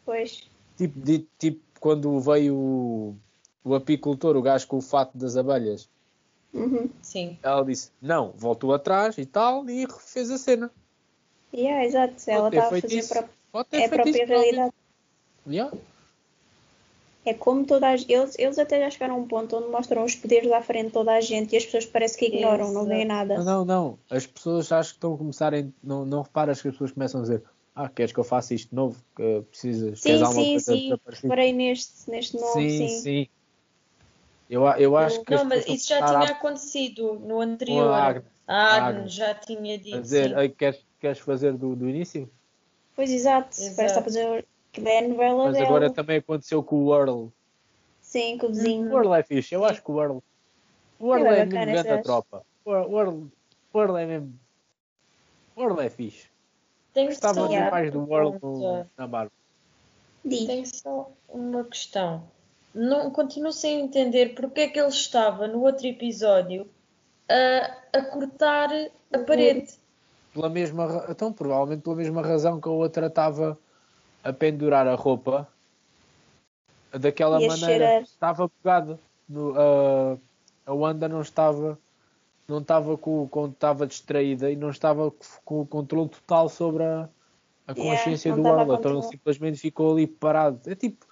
[0.06, 0.44] Pois.
[0.78, 3.16] Tipo, de- tipo quando veio o,
[3.64, 5.90] o apicultor, o gajo com o fato das abelhas,
[6.54, 6.90] Uhum.
[7.02, 7.38] Sim.
[7.42, 10.70] ela disse, não, voltou atrás e tal, e fez a cena.
[11.54, 12.16] Yeah, exato.
[12.28, 13.14] Ela está a fazer isso.
[13.70, 14.74] ter é a própria realidade.
[15.48, 15.76] Yeah.
[17.26, 20.16] É como toda a eles, eles até já chegaram a um ponto onde mostram os
[20.16, 23.06] poderes à frente de toda a gente e as pessoas parece que ignoram, não veem
[23.06, 23.38] nada.
[23.38, 24.00] Não, não, não.
[24.10, 25.74] As pessoas acho que estão a começarem.
[25.84, 27.44] Não, não reparas que as pessoas começam a dizer:
[27.76, 29.04] Ah, queres que eu faça isto de novo?
[29.16, 30.84] Que precisas, Sim, queres alguma sim, coisa sim.
[30.84, 32.88] desaparecida?" Reparei neste, neste novo, sim, sim.
[32.88, 33.28] sim.
[34.52, 35.34] Eu, a- eu acho que.
[35.34, 37.88] Não, as mas isso já tinha acontecido no anterior.
[37.88, 39.14] a, a Agnes, A a Agnes Agnes.
[39.14, 40.02] já tinha a dito.
[40.02, 40.38] dizer: sim.
[40.40, 42.30] "Ei, queres, queres fazer do, do início?
[42.94, 43.50] Pois exato.
[43.52, 43.76] Exato.
[43.78, 45.66] Parece que está a fazer que é a novela Mas dela.
[45.68, 47.28] agora também aconteceu com o Earl.
[48.02, 48.92] Sim, com o vizinho.
[48.92, 49.56] O Earl é fixe.
[49.56, 50.18] Eu acho que o Earl.
[51.00, 52.46] O Earl é mesmo grande a tropa.
[52.66, 53.28] O Earl,
[53.74, 54.38] o Earl, é mesmo.
[55.56, 56.28] O Earl é fixe.
[56.94, 59.32] Tenho Gostava só de mais do Earl no, na Marvel.
[60.30, 62.30] Tenho só uma questão.
[62.74, 66.70] Não, continuo sem entender porque é que ele estava no outro episódio
[67.30, 68.70] a, a cortar
[69.12, 69.74] a parede.
[70.34, 73.58] pela mesma então provavelmente pela mesma razão que a outra estava
[74.24, 75.48] a pendurar a roupa.
[76.94, 80.18] Daquela E maneira estava pegada no, a,
[80.66, 81.78] a Wanda não estava
[82.48, 85.12] não estava com, com estava distraída e não estava
[85.46, 87.10] com o controle total sobre a,
[87.68, 90.60] a Yeah, consciência não do estava a Earl então simplesmente ficou ali parado.
[90.70, 91.06] É tipo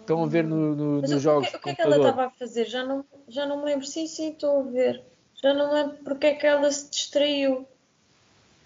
[0.00, 1.82] estão a ver no, no- Mas nos o jogos que, de o que é que
[1.82, 2.66] ela estava a fazer?
[2.66, 3.86] Já não, já não me lembro.
[3.86, 5.02] Sim, sim, estou a ver.
[5.42, 7.66] Já não me lembro porque é que ela se distraiu.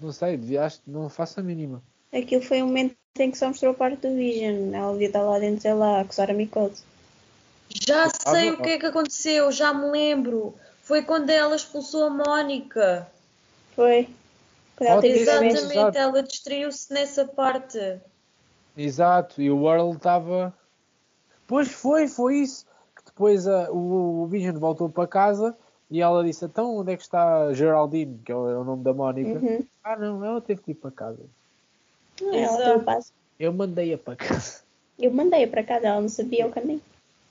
[0.00, 3.72] não sei devias, não faço a mínima Aquilo foi um momento em que só mostrou
[3.72, 4.72] a parte do Vision.
[4.74, 6.82] Ela devia estar lá dentro, sei lá, a acusar a micose.
[7.86, 8.54] Já Ah, sei não.
[8.54, 10.54] o que é que aconteceu, já me lembro.
[10.82, 13.10] Foi quando ela expulsou a Mónica.
[13.74, 14.08] Foi.
[14.80, 15.06] Ela.
[15.06, 15.98] Exatamente, exato.
[15.98, 17.78] ela distraiu-se nessa parte.
[18.76, 20.52] Exato, e o Earl estava.
[21.46, 22.66] Pois foi, foi isso.
[22.96, 25.56] Que depois a- o, o Vision voltou para casa
[25.90, 28.64] e ela disse: Então onde é que está a Geraldine, que é o, é o
[28.64, 29.38] nome da Mónica?
[29.38, 29.64] Uhum.
[29.82, 31.20] Ah, não, ela teve que ir para casa.
[32.32, 33.12] Ela teve paz.
[33.38, 34.62] Eu mandei-a para casa.
[34.98, 36.80] Eu mandei-a para casa, ela não sabia o caminho.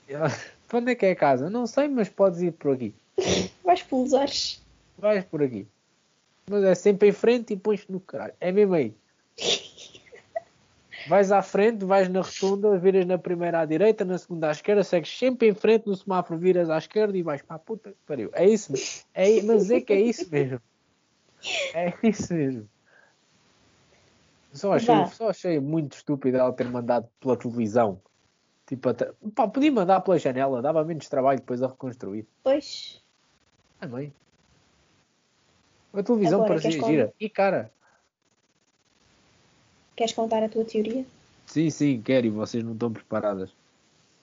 [0.06, 0.28] Ela,
[0.68, 1.48] Para onde é que é a casa?
[1.50, 2.94] Não sei, mas podes ir por aqui.
[3.64, 4.62] Vais pulsares.
[4.98, 5.66] Vais por aqui.
[6.48, 8.34] Mas é sempre em frente e pões no caralho.
[8.38, 8.94] É mesmo aí.
[11.06, 14.82] Vais à frente, vais na rotunda, viras na primeira à direita, na segunda à esquerda,
[14.82, 17.98] segues sempre em frente no semáforo, viras à esquerda e vais para a puta que
[18.06, 18.30] pariu.
[18.32, 19.04] É isso mesmo.
[19.12, 20.60] É, mas é que é isso mesmo.
[21.74, 22.68] É isso mesmo.
[24.52, 28.00] Só achei, só achei muito estúpido ela ter mandado pela televisão.
[28.66, 32.26] Tipo, até, pá, podia mandar pela janela, dava menos trabalho depois a reconstruir.
[32.42, 33.02] Pois.
[33.80, 34.12] A mãe.
[35.92, 37.12] A televisão Agora, parecia gira.
[37.20, 37.70] E cara,
[39.96, 41.04] Queres contar a tua teoria?
[41.46, 43.50] sim, sim, quero e vocês não estão preparadas.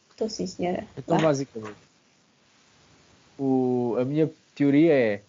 [0.10, 0.86] Estou sim, senhora.
[0.98, 1.24] Então, Vá.
[1.28, 1.78] basicamente,
[3.40, 5.22] o, a minha teoria é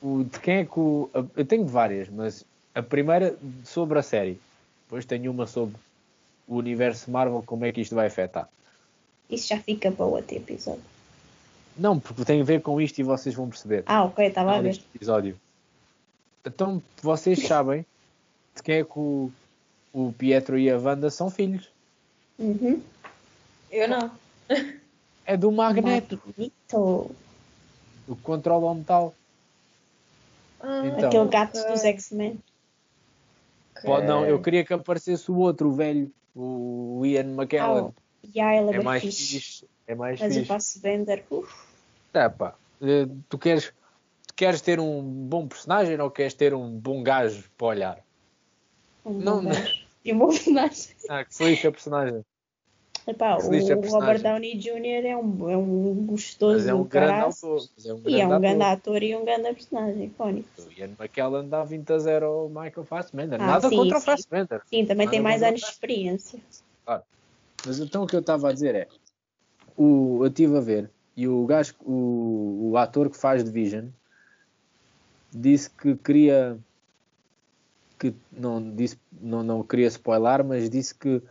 [0.00, 1.10] o, de quem é que o.
[1.14, 2.44] a- Eu tenho várias, mas
[2.74, 4.38] a primeira sobre a série.
[4.84, 5.76] Depois tenho uma sobre
[6.46, 8.48] o universo Marvel, como é que isto vai afetar.
[9.30, 10.82] Isso já fica para o outro episódio.
[11.76, 13.82] Não, porque tem a ver com isto e vocês vão perceber.
[13.86, 14.78] Ah, ok, estava a ver.
[14.94, 15.38] episódio.
[16.44, 17.86] Então, vocês sabem
[18.54, 19.30] de quem é que o,
[19.92, 21.68] o Pietro e a Wanda são filhos.
[22.38, 22.82] Uhum.
[23.70, 24.10] Eu não.
[25.24, 27.10] É do Magneto, Magneto.
[28.08, 29.14] o que controla o metal.
[30.60, 31.08] Ah, Então.
[31.08, 31.70] Aquele gato ok.
[31.72, 32.38] dos X-Men.
[33.84, 37.88] Pode, não, eu queria que aparecesse o outro, o velho, o Ian McKellen.
[37.88, 38.02] Ah,
[38.34, 39.40] e a ela é bem mais fixe.
[39.40, 39.68] fixe.
[39.86, 40.46] É mais Mas o fixe.
[40.46, 41.52] Fassbender, uff.
[42.12, 42.54] Tá, pá.
[42.80, 43.72] Eh, Tu queres,
[44.26, 47.98] tu queres ter um bom personagem ou queres ter um bom gajo para olhar?
[49.04, 49.52] Um Não, bom não.
[50.04, 50.94] E um bom personagem.
[51.08, 52.24] Ah, que se lixa a personagem.
[53.06, 53.90] Epá, a o personagem.
[53.90, 55.06] Robert Downey Jr.
[55.06, 57.44] é um, é um gostoso Mas é um do grande caraças.
[57.44, 57.68] autor.
[57.76, 58.72] Mas é um E é um grande grande ator.
[58.72, 60.48] ator e um grande personagem icónico.
[60.58, 63.40] O Ian McKellen dá 20 a 0 ao Michael Fassbender.
[63.40, 64.06] Ah, Nada sim, contra o sim.
[64.06, 64.62] Fassbender.
[64.66, 66.38] Sim, também Nada tem mais o anos de experiência.
[67.64, 68.88] Mas então o que eu estava a dizer é,
[69.76, 73.86] o, eu estive a ver, e o gajo, o, o ator que faz Division,
[75.32, 76.58] disse que queria,
[78.02, 81.22] que não, disse, não, não queria spoiler, mas disse que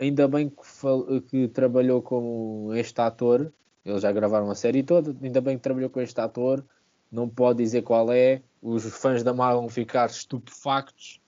[0.00, 3.52] ainda bem que, que trabalhou com este ator,
[3.84, 6.64] eles já gravaram a série toda, ainda bem que trabalhou com este ator,
[7.12, 11.20] não pode dizer qual é, os fãs da Marvel vão ficar estupefactos.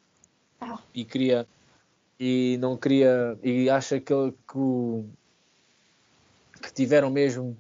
[0.58, 0.78] Ah.
[0.94, 1.46] e queria
[2.18, 4.14] e não queria e acha que,
[4.50, 5.04] que,
[6.62, 7.54] que tiveram mesmo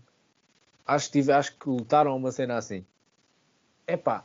[0.86, 2.82] acho que, tive, acho que lutaram uma cena assim.
[3.86, 4.24] Epá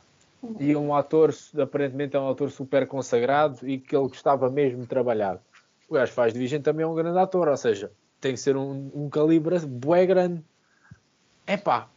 [0.58, 4.86] e um ator aparentemente é um ator super consagrado e que ele gostava mesmo de
[4.86, 5.40] trabalhar
[5.88, 8.90] o gajo faz Division também é um grande ator ou seja tem que ser um,
[8.94, 10.42] um calibre bué grande
[11.46, 11.88] epá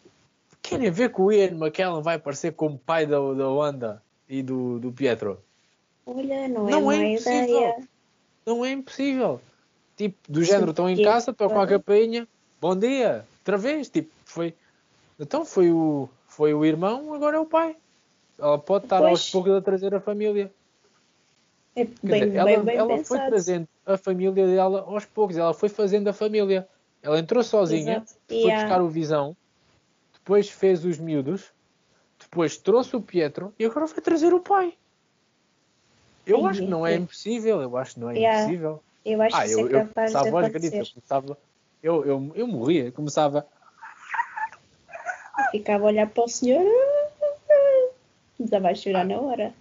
[0.61, 4.79] querem ver que o Ian McKellen vai aparecer como pai da, da Wanda e do,
[4.79, 5.39] do Pietro
[6.05, 7.57] Olha, não é Não má é impossível.
[7.57, 7.87] ideia.
[8.45, 9.41] não é impossível.
[9.97, 12.27] Tipo, do género, estão em casa, tocam a campainha,
[12.61, 13.89] bom dia, outra vez.
[13.89, 14.53] Tipo, foi.
[15.19, 17.75] Então foi o, foi o irmão, agora é o pai.
[18.37, 19.31] Ela pode estar aos Pois.
[19.31, 20.53] poucos a trazer a família.
[21.75, 25.53] É bem, dizer, bem, ela, bem ela foi trazendo a família dela aos poucos, ela
[25.53, 26.67] foi fazendo a família.
[27.01, 28.15] Ela entrou sozinha, Exato.
[28.27, 28.61] foi Yeah.
[28.61, 29.37] buscar o Visão,
[30.13, 31.53] depois fez os miúdos,
[32.19, 34.73] depois trouxe o Pietro e agora vai trazer o pai.
[36.25, 36.95] Eu Ai, acho que não é é.
[36.95, 38.39] impossível, eu acho que não é Yeah.
[38.39, 38.83] impossível.
[39.05, 41.37] Eu acho Ah, que eu, é eu começava aos eu começava,
[41.83, 43.47] eu, eu, eu morria, começava,
[45.51, 46.65] Ficava a olhar para o senhor.
[48.39, 49.53] Estava a chorar na hora.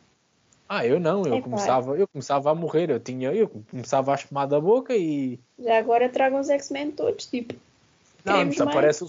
[0.69, 1.45] ah, eu não, eu Epá.
[1.45, 5.79] começava, eu começava a morrer, eu tinha, eu começava a espumar da boca e, Já
[5.79, 7.55] agora tragam os X-Men todos, tipo.
[8.25, 8.57] não, Queremos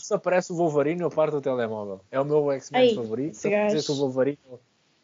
[0.03, 3.91] se aparece, o Wolverine, eu parto o telemóvel, é o meu X-Men favorito, se aparecesse
[3.91, 4.37] o Wolverine,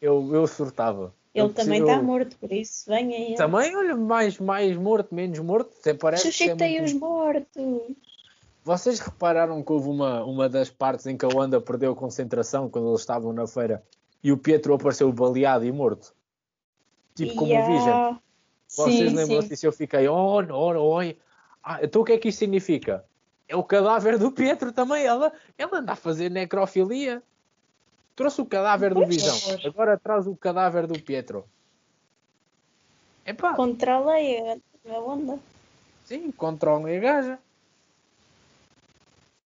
[0.00, 1.12] eu, eu surtava.
[1.34, 3.34] Ele Eu também está morto, por isso venha aí.
[3.34, 7.96] Também, olha, mais, mais morto, menos morto, até parece é Suscitei muito- os mortos.
[8.64, 12.90] Vocês repararam que houve uma, uma das partes em que a Wanda perdeu concentração quando
[12.90, 13.82] eles estavam na feira
[14.22, 16.14] e o Pietro apareceu baleado e morto?
[17.14, 17.88] Tipo como o Vision.
[17.88, 18.20] Yeah.
[18.68, 19.48] Vocês sim.
[19.48, 19.66] disso?
[19.66, 21.14] Eu fiquei, oh, oh, oh.
[21.62, 23.04] Ah, então o que é que isto significa?
[23.46, 25.04] É o cadáver do Pietro também.
[25.04, 27.22] Ela, ela anda a fazer necrofilia.
[28.16, 29.06] Trouxe o cadáver do.
[29.06, 29.36] Visão.
[29.64, 31.44] Agora traz o cadáver do Pietro.
[33.24, 34.38] Epá, Contra a lei,
[34.88, 35.38] a onda.
[36.04, 37.38] sim, controlem a gaja.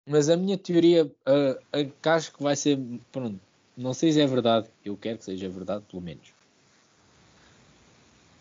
[0.06, 2.80] Mas a minha teoria, a que acho que vai ser,
[3.12, 3.38] pronto,
[3.78, 6.34] não sei se é verdade, eu quero que seja verdade, pelo menos.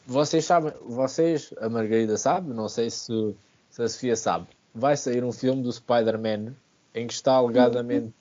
[0.07, 3.35] Vocês sabem, vocês, a Margarida sabe, não sei se,
[3.71, 6.55] se a Sofia sabe, vai sair um filme do Spider-Man
[6.95, 8.13] em que está alegadamente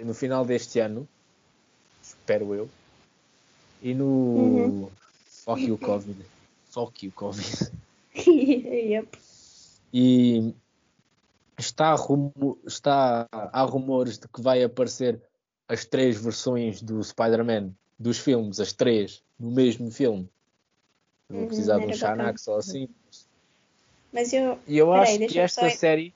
[0.00, 1.06] no final deste ano,
[2.02, 2.68] espero eu,
[3.82, 4.90] e no Uhum.
[5.44, 6.24] Fuck you Covid.
[6.70, 7.70] Fuck you Covid.
[8.26, 9.08] yep.
[9.92, 10.54] E
[11.58, 15.20] está, rumo- está há rumores de que vai aparecer
[15.68, 20.28] as três versões do Spider-Man dos filmes, as três, no mesmo filme.
[21.28, 21.92] Vou Uhum, precisar de um.
[21.92, 22.88] Xanax ou assim.
[24.12, 26.14] Mas eu, E eu Peraí, acho que esta só- série.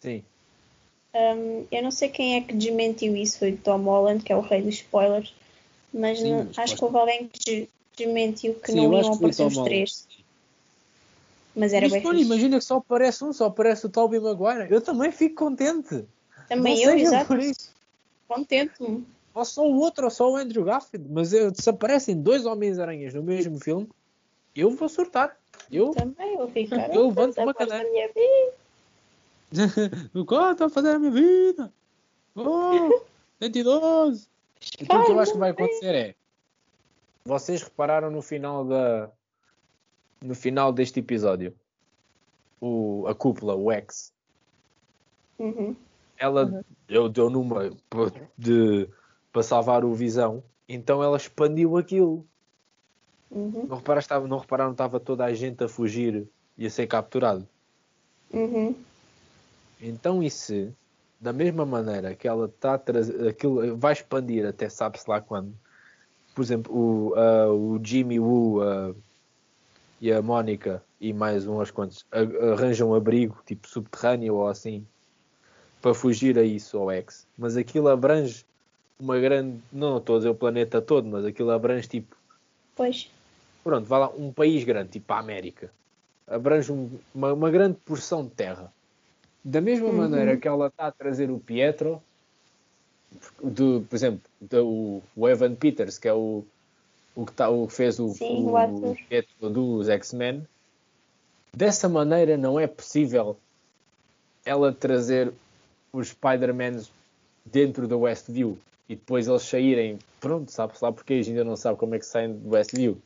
[0.00, 0.24] Sim.
[1.14, 4.36] hum, eu não sei quem é que desmentiu isso, foi o Tom Holland, que é
[4.36, 5.34] o rei dos spoilers.
[5.92, 9.42] Mas Sim, não- acho que houve alguém que des- desmentiu que Sim, não iam aparecer
[9.42, 9.68] Tom os Holland.
[9.70, 10.08] três.
[11.54, 12.22] Mas era bem fixe.
[12.22, 14.70] imagina que só aparece um, só aparece o Tobey Maguire.
[14.70, 16.04] Eu também fico contente.
[16.48, 17.26] Também não eu, exato.
[17.26, 17.65] por isso.
[18.28, 19.06] Contente-me.
[19.34, 21.08] Ou só o outro, ou só o Andrew Garfield.
[21.10, 23.88] Mas eu, se aparecem dois Homens-Aranhas no mesmo filme,
[24.54, 25.36] eu vou surtar.
[25.70, 26.94] Eu, Também vou ficar.
[26.94, 28.54] Eu levanto "Essa uma parte cadeira." minha vida.
[30.14, 31.72] o que está a fazer a minha vida?
[32.34, 33.02] Oh,
[33.40, 34.28] 112.
[34.80, 36.14] Então o que eu acho que vai acontecer é.
[37.24, 39.10] Vocês repararam no final da.
[40.22, 41.54] No final deste episódio.
[42.60, 44.12] O, a cúpula, o X.
[45.38, 45.76] Uhum.
[46.18, 47.70] Ela deu, deu numa
[48.36, 48.88] de,
[49.32, 50.42] para salvar o Visão.
[50.68, 52.26] Então ela expandiu aquilo.
[53.30, 53.66] Uhum.
[53.68, 56.26] Não repararam, estava, não repararam estava toda a gente a fugir
[56.56, 57.46] e a ser capturado.
[58.32, 58.74] Uhum.
[59.80, 60.72] Então e se,
[61.20, 65.54] da mesma maneira que ela está a trazer, aquilo vai expandir até sabe-se lá quando.
[66.34, 68.94] Por exemplo, o, ah, o Jimmy Woo ah,
[70.00, 74.86] e a Mónica e mais uns quantos a- arranjam abrigo, tipo subterrâneo ou assim,
[75.86, 77.24] para fugir a isso ao X.
[77.38, 78.44] Mas aquilo abrange
[78.98, 82.16] uma grande, não estou a dizer o planeta todo, mas aquilo abrange tipo
[82.74, 83.08] Pois.
[83.62, 85.70] pronto, vá lá, um país grande, tipo a América,
[86.26, 88.72] abrange um- uma, uma grande porção de terra.
[89.44, 89.96] Da mesma Uhum.
[89.96, 92.02] maneira que ela está a trazer o Pietro,
[93.40, 96.44] do, por exemplo, do, o Evan Peters, que é o,
[97.14, 98.96] o, que, tá, o que fez o, Sim, o, o.
[99.08, 100.44] Pietro dos X-Men,
[101.56, 103.38] dessa maneira não é possível
[104.44, 105.32] ela trazer
[105.98, 106.90] os Spider-Mans
[107.44, 111.56] dentro da Westview e depois eles saírem, pronto, sabe-se lá porque a gente ainda não
[111.56, 113.00] sabe como é que saem do Westview.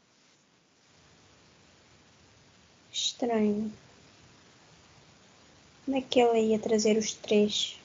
[2.92, 3.72] Estranho.
[5.84, 7.78] Como é que ela ia trazer os três?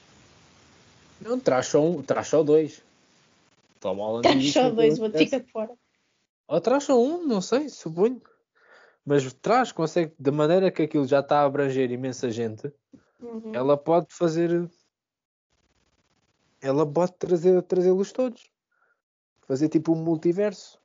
[1.21, 2.81] Não, traz só um, traz só dois.
[3.79, 5.71] Toma Holland Traz só dois, vou ficar fora.
[6.47, 8.21] Ou traz só um, não sei, suponho.
[9.05, 12.71] Mas traz, consegue, da maneira que aquilo já está a abranger imensa gente,
[13.19, 13.51] Uhum.
[13.55, 14.69] ela pode fazer.
[16.61, 18.49] Ela pode trazer, trazê-los todos.
[19.47, 20.79] Fazer tipo um multiverso.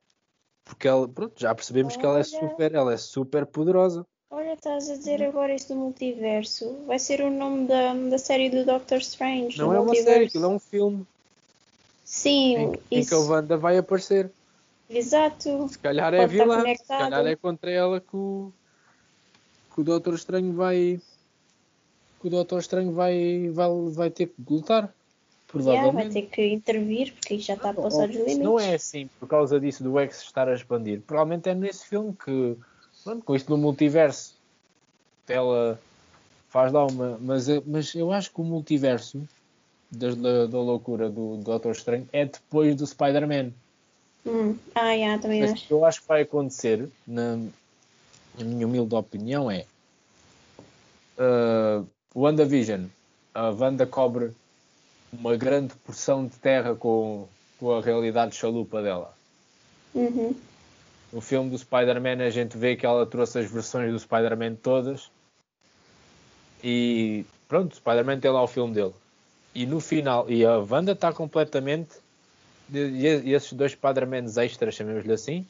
[0.63, 2.23] Porque ela, pronto, já percebemos que ela é Olha.
[2.23, 4.05] super, ela é super poderosa.
[4.29, 6.77] Olha, estás a dizer agora isso do multiverso.
[6.85, 9.57] Vai ser o nome da, da série do Doctor Strange.
[9.57, 10.13] Não é uma multiverso.
[10.13, 11.05] série, aquilo é um filme
[12.05, 13.09] Sim, em, em isso.
[13.09, 14.31] que a Wanda vai aparecer.
[14.89, 15.67] Exato.
[15.69, 18.51] Se calhar é vilã, se calhar é contra ela que o,
[19.73, 21.01] que o Doutor Estranho vai.
[22.21, 24.93] que o Doutor Estranho vai, vai, vai ter que lutar.
[25.55, 26.13] Yeah, vai Provavelmente.
[26.13, 28.37] ter que intervir porque já está a passar se limites.
[28.39, 31.01] não é assim por causa disso do X estar a expandir.
[31.01, 32.57] Provavelmente é nesse filme que,
[33.25, 34.35] com isto no multiverso,
[35.27, 35.79] ela
[36.49, 37.17] faz lá uma.
[37.19, 39.21] Mas, eu- mas eu acho que o multiverso
[39.91, 43.51] da, da, da loucura do, do Doutor Estranho é depois do Spider-Man.
[44.25, 44.55] Hum.
[44.75, 45.67] Ah, yeah, também Mas o acho.
[45.67, 47.35] que eu acho que vai acontecer, na,
[48.37, 49.65] na minha humilde opinião, é
[51.17, 51.85] uh,
[52.15, 52.85] WandaVision,
[53.33, 54.31] a Wanda cobre
[55.11, 57.27] uma grande porção de terra com,
[57.59, 59.13] com a realidade chalupa dela.
[59.93, 60.35] Uhum.
[61.11, 65.11] No filme do Spider-Man a gente vê que ela trouxe as versões do Spider-Man todas
[66.63, 68.93] e pronto, o Spider-Man tem lá o filme dele.
[69.53, 71.89] E no final, e a Wanda está completamente
[72.73, 75.45] e esses dois Spider-Mans extras, chamemos-lhe assim,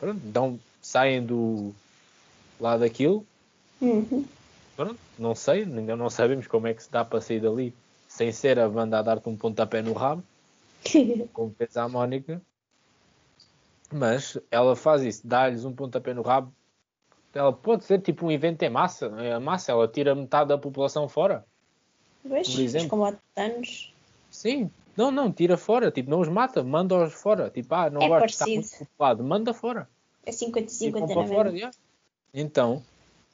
[0.00, 1.72] pronto, então saem do
[2.58, 3.24] lá daquilo,
[3.80, 4.26] Uhum.
[4.76, 7.72] pronto, não sei, ainda não sabemos como é que se dá para sair dali
[8.10, 10.24] sem ser a Wanda a dar-te um pontapé no rabo,
[11.32, 12.42] como fez a Mónica.
[13.92, 16.52] Mas ela faz isso, dá-lhes um pontapé no rabo.
[17.32, 19.06] Ela pode ser tipo um evento em massa.
[19.18, 21.46] É a massa, ela tira metade da população fora.
[22.28, 22.88] Pois, Por exemplo.
[22.88, 23.94] como há anos.
[24.28, 25.92] Sim, não, não, tira fora.
[25.92, 27.48] Tipo, não os mata, manda-os fora.
[27.48, 28.50] Tipo, ah, não É gosto parecido.
[28.50, 29.88] muito ocupado, manda fora.
[30.26, 31.70] É 50 E 50 vão na para fora, já.
[32.34, 32.82] Então,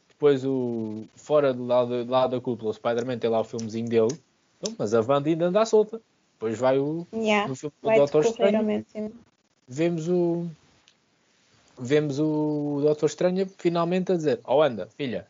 [0.08, 3.88] depois o fora do lado, do lado da cúpula, o Spider-Man tem lá o filmezinho
[3.88, 4.20] dele,
[4.78, 6.00] Mas a Wanda ainda anda à solta.
[6.34, 8.84] Depois vai o Yeah, no filme do Doutor Estranho,
[9.66, 10.46] vemos o
[11.78, 15.26] vemos o Doutor Estranho finalmente a dizer, oh anda, filha,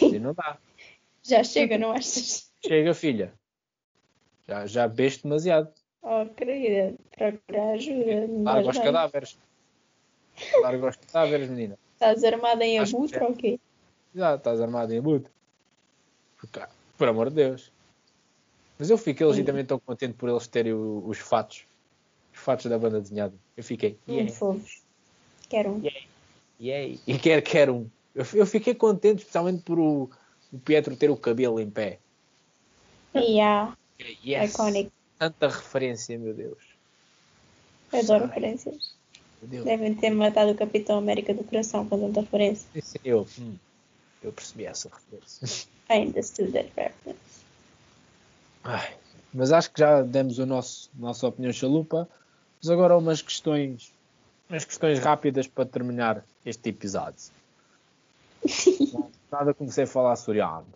[0.00, 0.58] e não dá.
[1.22, 2.50] Já chega, não achas?
[2.64, 3.32] Chega, filha.
[4.48, 5.70] Já, já beste demasiado.
[6.02, 8.26] Oh, querida, procurar ajuda.
[8.42, 9.38] Larga os cadáveres.
[10.62, 11.78] Larga os cadáveres, menina.
[11.92, 13.24] Estás armada em abutre é.
[13.24, 13.60] ou quê?
[14.14, 15.30] Já estás armado em abutre.
[16.96, 17.70] Por amor de Deus.
[18.78, 21.64] Mas eu fiquei legitimamente tão contente por eles terem os fatos.
[22.32, 23.34] Os fatos da banda desenhada.
[23.56, 23.98] Eu fiquei.
[24.06, 24.82] Muito Yeah, fofos.
[25.48, 25.82] Quero um.
[26.60, 26.98] yeah.
[27.06, 27.88] E quer, quer um.
[28.14, 30.10] Eu, eu fiquei contente especialmente por o,
[30.52, 31.98] o Pietro ter o cabelo em pé.
[33.14, 33.76] Yeah,
[34.24, 34.52] Yes.
[34.54, 34.92] iconic.
[35.18, 36.58] Tanta referência, meu Deus.
[37.92, 38.94] Adoro Ai, referências.
[39.40, 39.64] Meu Deus.
[39.64, 42.68] Devem ter matado o Capitão América do coração com tanta referência.
[42.74, 43.56] Esse Eu, hum,
[44.22, 45.68] eu percebi essa referência.
[45.90, 47.18] I understood that reference.
[48.70, 48.94] Ai,
[49.32, 52.06] Mas acho que já demos o nosso nossa opinião chalupa.
[52.60, 53.94] Mas agora umas questões,
[54.48, 57.30] umas questões rápidas para terminar este episódio.
[59.32, 60.66] Nada comecei a falar soriano.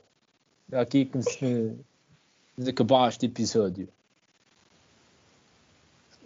[0.72, 1.76] Aqui comecei
[2.64, 3.88] a acabar este episódio.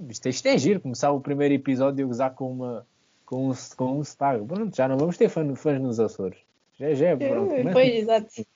[0.09, 2.87] Isto, isto é giro, começar o primeiro episódio a gozar com uma
[3.25, 4.45] com um, com um sotaque.
[4.45, 6.39] Pronto, já não vamos ter fãs, fãs nos Açores.
[6.79, 7.53] Já, já é pronto.
[7.53, 8.47] Uh, pois, exato.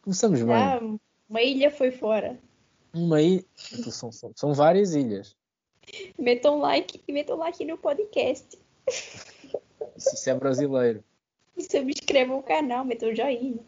[0.00, 0.54] Começamos bem.
[0.54, 0.80] Ah,
[1.28, 2.38] uma ilha foi fora.
[2.94, 3.44] Uma ilha.
[3.56, 5.36] São, são, são várias ilhas.
[6.18, 8.58] Metam like e metam like no podcast.
[9.96, 11.04] Isso, isso é brasileiro.
[11.56, 13.58] E subscrevam o canal, metam joinha.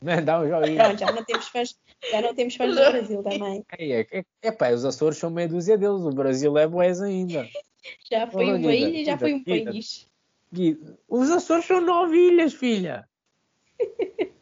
[0.00, 0.84] Não, dá um joinha.
[0.84, 1.78] Pronto, já não temos fãs,
[2.10, 3.64] já não temos fãs do Brasil também.
[3.78, 7.00] É, é, é, é pá, os Açores são meia dúzia deles, o Brasil é boés
[7.00, 7.48] ainda.
[8.10, 9.70] Já foi Olha, uma Guida, ilha e já Guida, foi um Guida.
[9.70, 10.08] país.
[10.52, 13.08] Gui, Os Açores são nove ilhas, filha.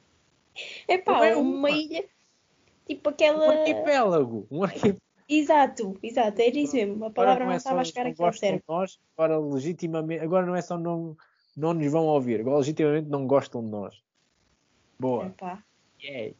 [0.87, 1.71] É pá, uma uma.
[1.71, 2.05] ilha,
[2.87, 3.53] tipo Um aquela.
[3.53, 4.47] arquipélago.
[4.51, 5.01] Um arquipélago.
[5.29, 7.05] Exato, exato, era isso mesmo.
[7.05, 8.65] A palavra não estava a chegar aqui ao certo.
[8.69, 11.17] nós, agora legitimamente, agora não é só não,
[11.57, 14.03] não nos vão ouvir, agora legitimamente não gostam de nós.
[14.99, 15.27] Boa.
[15.27, 15.63] Epá,
[16.05, 16.35] Yeah.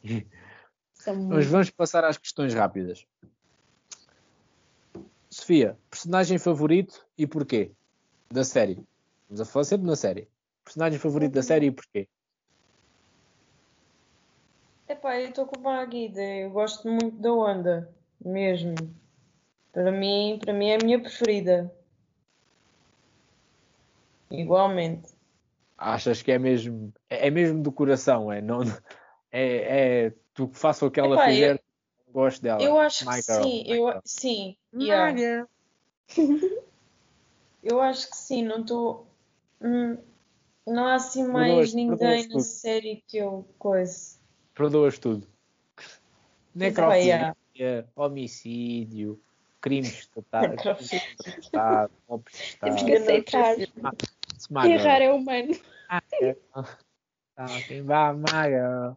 [1.29, 3.05] Mas vamos passar às questões rápidas.
[5.29, 7.71] Sofia, personagem favorito e porquê?
[8.29, 8.83] Da série.
[9.29, 10.27] Vamos a falar sempre na série.
[10.63, 12.07] Personagem favorito da série e porquê?
[14.87, 17.89] Epá, eu estou com a Guida, eu gosto muito da Wanda,
[18.23, 18.75] mesmo.
[19.71, 21.73] Para mim, para mim é a minha preferida.
[24.29, 25.13] Igualmente.
[25.77, 28.41] Achas que é mesmo, é é mesmo do coração, é?
[28.41, 28.61] Não,
[29.31, 31.63] é, é tu que faça o que ela Epá, fizer,
[32.11, 32.61] gosto dela.
[32.61, 33.99] Eu acho My que girl, sim, eu, girl.
[34.05, 35.47] sim, yeah.
[37.63, 39.07] Eu acho que sim, não estou.
[39.61, 39.97] hum,
[40.67, 44.12] não há assim mais ninguém na série que eu coisa.
[44.53, 45.27] Perdoas tudo.
[46.55, 49.19] Epá, Necrofilia, homicídio,
[49.59, 50.09] crimes
[50.49, 51.03] Necrofilia.
[51.39, 53.55] Estado, golpes de Temos que aceitar.
[53.55, 54.67] Girl.
[54.67, 55.55] Errar é humano.
[57.35, 58.93] Tá, quem my girl.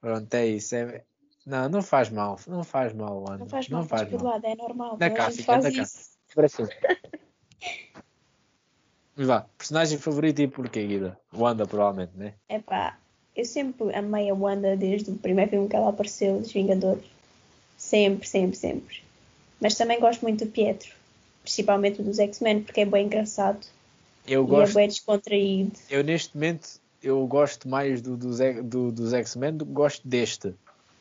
[0.00, 0.76] Pronto, é isso.
[0.76, 1.04] É...
[1.44, 2.38] Não, não faz mal.
[2.46, 3.38] Não faz mal, Ana.
[3.38, 4.10] Não faz mal, Não faz mal.
[4.10, 4.96] perdoado, é normal.
[4.98, 5.84] Na toda a cá, fica cá.
[9.16, 11.18] Mas vá, personagem favorito e porquê, Guida?
[11.34, 12.34] Wanda, provavelmente, né?
[12.48, 12.98] Epá,
[13.40, 17.04] eu sempre amei a Wanda desde o primeiro filme que ela apareceu, dos Vingadores.
[17.76, 18.96] Sempre, sempre, sempre.
[19.60, 20.90] Mas também gosto muito do Pietro.
[21.42, 23.66] Principalmente dos X-Men, porque é bem engraçado.
[24.26, 25.72] Eu é gosto, bem descontraído.
[25.88, 26.68] eu neste momento,
[27.02, 30.54] eu gosto mais do, dos, do- dos X-Men do que gosto deste.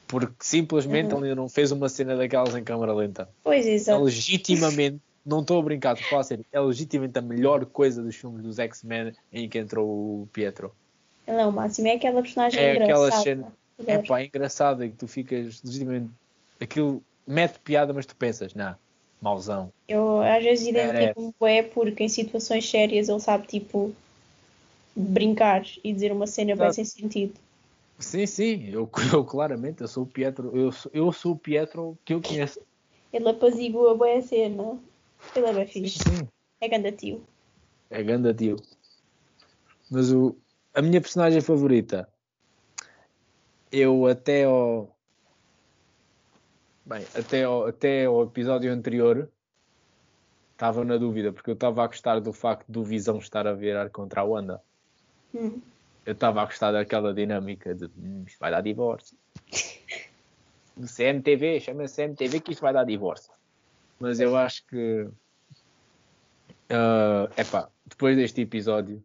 [0.08, 1.26] Porque simplesmente Uhum.
[1.26, 3.30] ele não fez uma cena daquelas em câmara lenta.
[3.44, 4.04] Pois, É exato.
[4.04, 8.02] legitimamente, não estou a brincar, estou a falar a sério, é legitimamente a melhor coisa
[8.02, 9.88] dos filmes dos X-Men em que entrou
[10.24, 10.74] o Pietro.
[11.30, 11.88] Ele é o máximo.
[11.88, 13.22] É aquela personagem É aquela engraçada.
[13.24, 13.54] cena-
[13.86, 16.10] É pá, é é que tu ficas legitimamente.
[16.60, 18.76] Aquilo mete piada, mas tu pensas, não,
[19.22, 19.72] mauzão.
[19.88, 20.90] Eu às vezes Merece.
[20.98, 23.94] identifico-me bué porque em situações sérias ele sabe, tipo,
[24.96, 26.74] brincar e dizer uma cena bem Exato.
[26.74, 27.36] sem sentido.
[28.00, 31.96] Sim, sim, eu, eu claramente, eu sou o Pietro, eu sou, eu sou o Pietro
[32.04, 32.60] que eu conheço.
[33.14, 34.80] Ele apazigua bem a cena.
[35.36, 36.00] Ele é bem Sim, fixe.
[36.00, 36.28] sim.
[36.60, 37.24] É ganda tio.
[37.90, 38.56] É ganda tio.
[39.90, 40.36] Mas o,
[40.80, 42.08] a minha personagem favorita,
[43.70, 44.96] eu até ao.
[46.86, 49.30] Bem, até ao, até ao episódio anterior
[50.54, 53.90] estava na dúvida, porque eu estava a gostar do facto do Visão estar a virar
[53.90, 54.62] contra a Wanda.
[55.36, 55.60] Hum.
[56.06, 59.18] Eu estava a gostar daquela dinâmica de "Hum, isto vai dar divórcio.
[60.78, 63.34] No CMTV, chama-se CMTV que isto vai dar divórcio.
[64.00, 65.10] Mas eu acho que.
[66.70, 69.04] é epá, depois deste episódio.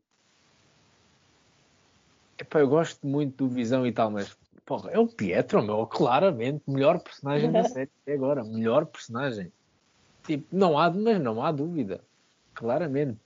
[2.39, 4.37] Epá, eu gosto muito do Visão e tal, mas.
[4.65, 6.63] Porra, é o Pietro, meu, claramente.
[6.67, 8.43] Melhor personagem da série até agora.
[8.45, 9.53] Melhor personagem.
[10.25, 12.03] Tipo, não há, mas não há dúvida.
[12.55, 13.19] Claramente.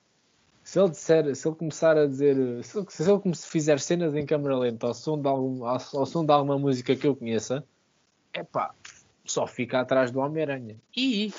[0.64, 2.34] Se ele disser, se ele começar a dizer,
[2.64, 6.06] se ele, se ele fizer cenas em câmera lenta ao som de, algum, ao, ao
[6.06, 7.64] som de alguma música que eu conheça,
[8.34, 8.74] é pá,
[9.24, 10.76] só fica atrás do Homem-Aranha.
[10.94, 11.32] E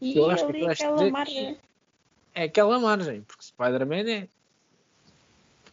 [0.00, 1.58] E Eu acho que aquela margem.
[2.34, 4.28] é aquela margem, porque Spider-Man é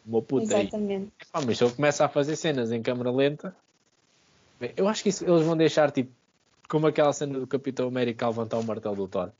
[0.09, 0.61] uma puta aí.
[0.63, 1.11] Exatamente.
[1.21, 3.55] Epá, mas se ele começa a fazer cenas em câmera lenta,
[4.59, 6.11] bem, eu acho que isso, eles vão deixar tipo,
[6.67, 9.31] como aquela cena do Capitão América a levantar o martelo do Thor.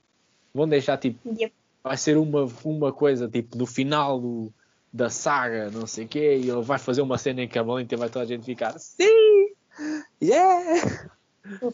[0.54, 1.54] Vão deixar tipo Yep.
[1.84, 4.54] vai ser uma, uma coisa tipo no final do-
[4.92, 7.94] da saga, não sei o quê, e ele vai fazer uma cena em câmera lenta
[7.94, 9.54] e vai toda a gente ficar sim,
[10.22, 10.82] yeah!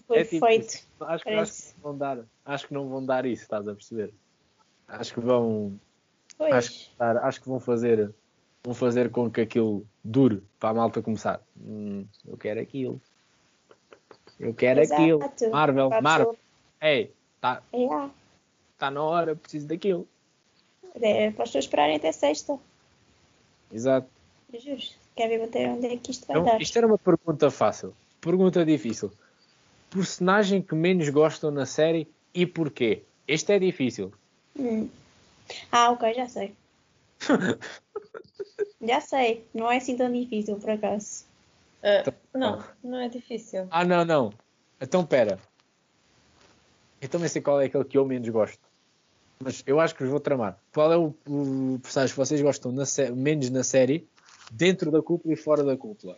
[0.07, 0.85] Foi É tipo feito.
[1.01, 3.73] Acho, que- acho que não vão dar, acho que não vão dar isso, estás a
[3.73, 4.13] perceber?
[4.87, 5.79] Acho que vão,
[6.37, 6.91] Pois.
[6.99, 8.13] acho que vão fazer,
[8.65, 11.39] vão fazer com que aquilo dure para a malta começar.
[11.55, 12.99] Hum, eu quero aquilo.
[14.39, 15.01] Eu quero Exato.
[15.01, 15.51] aquilo.
[15.51, 16.35] Marvel, a Marvel.
[16.81, 18.09] Ei, tá, É,
[18.77, 20.07] tá na hora, preciso daquilo.
[20.95, 22.57] é para as pessoas esperarem até sexta.
[23.71, 24.07] Exato.
[24.51, 24.81] Eu juro.
[25.15, 26.61] Quer ver até onde é que isto vai Então, dar?
[26.61, 27.93] isto era uma pergunta fácil.
[28.19, 29.11] Pergunta difícil.
[29.89, 33.03] Personagem que menos gostam na série e porquê?
[33.27, 34.11] Este é difícil.
[34.59, 34.89] Hum.
[35.71, 36.53] Ah, ok, já sei.
[38.81, 39.47] já sei.
[39.53, 41.25] Não é assim tão difícil, por acaso.
[41.83, 43.67] Então, não, não é difícil.
[43.69, 44.33] Ah, não, não.
[44.81, 45.39] Então, pera.
[46.99, 48.59] Eu também sei qual é aquele que eu menos gosto.
[49.39, 50.57] Mas eu acho que vos vou tramar.
[50.73, 52.83] Qual é o, o personagem que vocês gostam na
[53.15, 54.07] menos na série,
[54.51, 56.17] dentro da cúpula e fora da cúpula?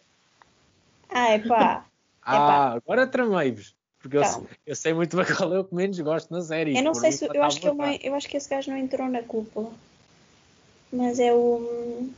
[1.10, 1.86] Ah, é pá.
[2.30, 3.74] Ah, agora tramei-vos.
[4.00, 4.34] Porque eu, Então.
[4.42, 6.76] sei- eu sei muito bem qual é o que menos gosto na série.
[6.78, 7.26] Eu não sei se.
[7.34, 7.96] Eu acho, que não, lá.
[7.96, 9.72] eu acho que esse gajo não entrou na cúpula.
[10.92, 12.10] Mas é o.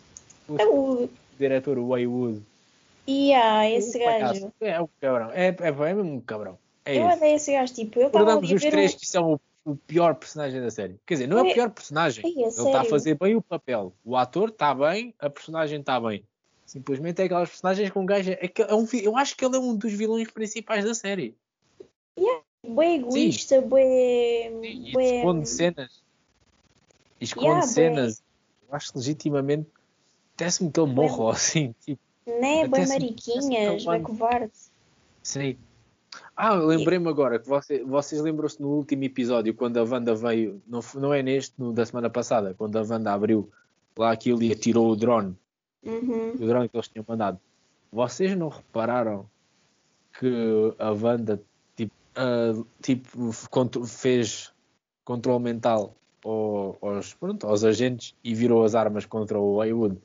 [0.58, 1.10] É o.
[1.38, 2.42] Diretor, o Waywood.
[3.08, 4.34] Ia, esse O palhaço.
[4.42, 4.54] gajo.
[4.62, 5.32] É o cabrão.
[5.32, 6.58] É, é, é mesmo um cabrão.
[6.86, 7.74] É Eu odeio esse gajo.
[7.74, 9.34] Tipo, eu estava ali os três um- que são
[9.66, 10.96] o, o pior personagem da série.
[11.06, 12.24] Quer dizer, não é o pior personagem.
[12.26, 13.94] ai, é Ele está a fazer bem o papel.
[14.06, 16.24] O ator está bem, a personagem está bem.
[16.66, 18.32] Simplesmente é aquelas personagens com um gajo.
[18.32, 21.34] É que é um, eu acho que ele é um dos vilões principais da série.
[22.64, 24.52] Bué egoísta, bué.
[24.62, 25.92] E bué- esconde cenas.
[27.20, 28.22] E esconde Yeah, cenas.
[28.70, 29.68] Eu acho legitimamente.
[30.38, 31.76] Parece-me que ele morre assim.
[31.82, 34.52] Tipo, Né, bué Até se- mariquinhas, bué covarde.
[35.24, 35.58] Sim.
[36.36, 40.80] Ah, lembrei-me agora que você- vocês lembram-se no último episódio, quando a Wanda veio, não,
[40.96, 43.50] não é neste, no da semana passada, quando a Wanda abriu
[43.98, 45.36] lá aquilo e atirou o drone,
[45.84, 46.32] Uhum.
[46.36, 47.40] o drone que eles tinham mandado.
[47.92, 49.28] Vocês não repararam
[50.20, 51.42] que a Wanda
[51.76, 53.32] tipo, ah, tipo,
[53.86, 54.54] fez
[55.04, 59.98] controle mental ao- aos, pronto, aos agentes e virou as armas contra o Haywood?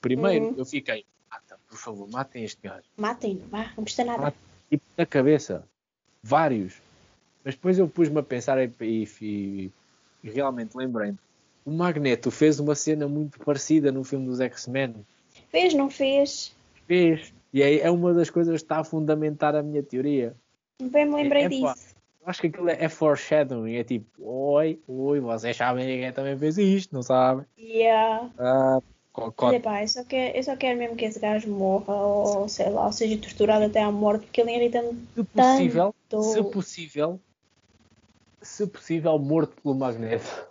[0.00, 0.54] Primeiro Uhum.
[0.58, 2.84] eu fiquei, mata, por favor, matem este gajo.
[2.96, 4.28] Matem-no, vá, não custa nada.
[4.28, 4.32] Ah,
[4.70, 5.64] tipo na cabeça.
[6.22, 6.80] Vários.
[7.44, 9.70] Mas depois eu pus-me a pensar e, e- e-
[10.22, 11.18] e realmente lembrei-me.
[11.64, 15.04] O Magneto fez uma cena muito parecida no filme dos X-Men.
[15.50, 16.54] Fez, não fez?
[16.86, 17.32] Fez.
[17.52, 20.34] E aí é uma das coisas que está a fundamentar a minha teoria.
[20.80, 21.76] Bem me lembrei É, é pá.
[22.22, 23.74] Eu acho que aquilo é, é foreshadowing.
[23.74, 27.44] É tipo, oi, oi, vocês sabem que também fez isto, não sabem?
[27.58, 28.30] Yeah.
[28.38, 28.78] Ah,
[29.12, 29.52] cocó.
[29.52, 32.86] epá, eu só, quero, eu só quero mesmo que esse gajo morra ou sei lá,
[32.86, 36.22] ou seja torturado até à morte, porque ele irrita-me Se possível, tanto.
[36.22, 37.20] se possível,
[38.40, 40.48] se possível, morto pelo Magneto.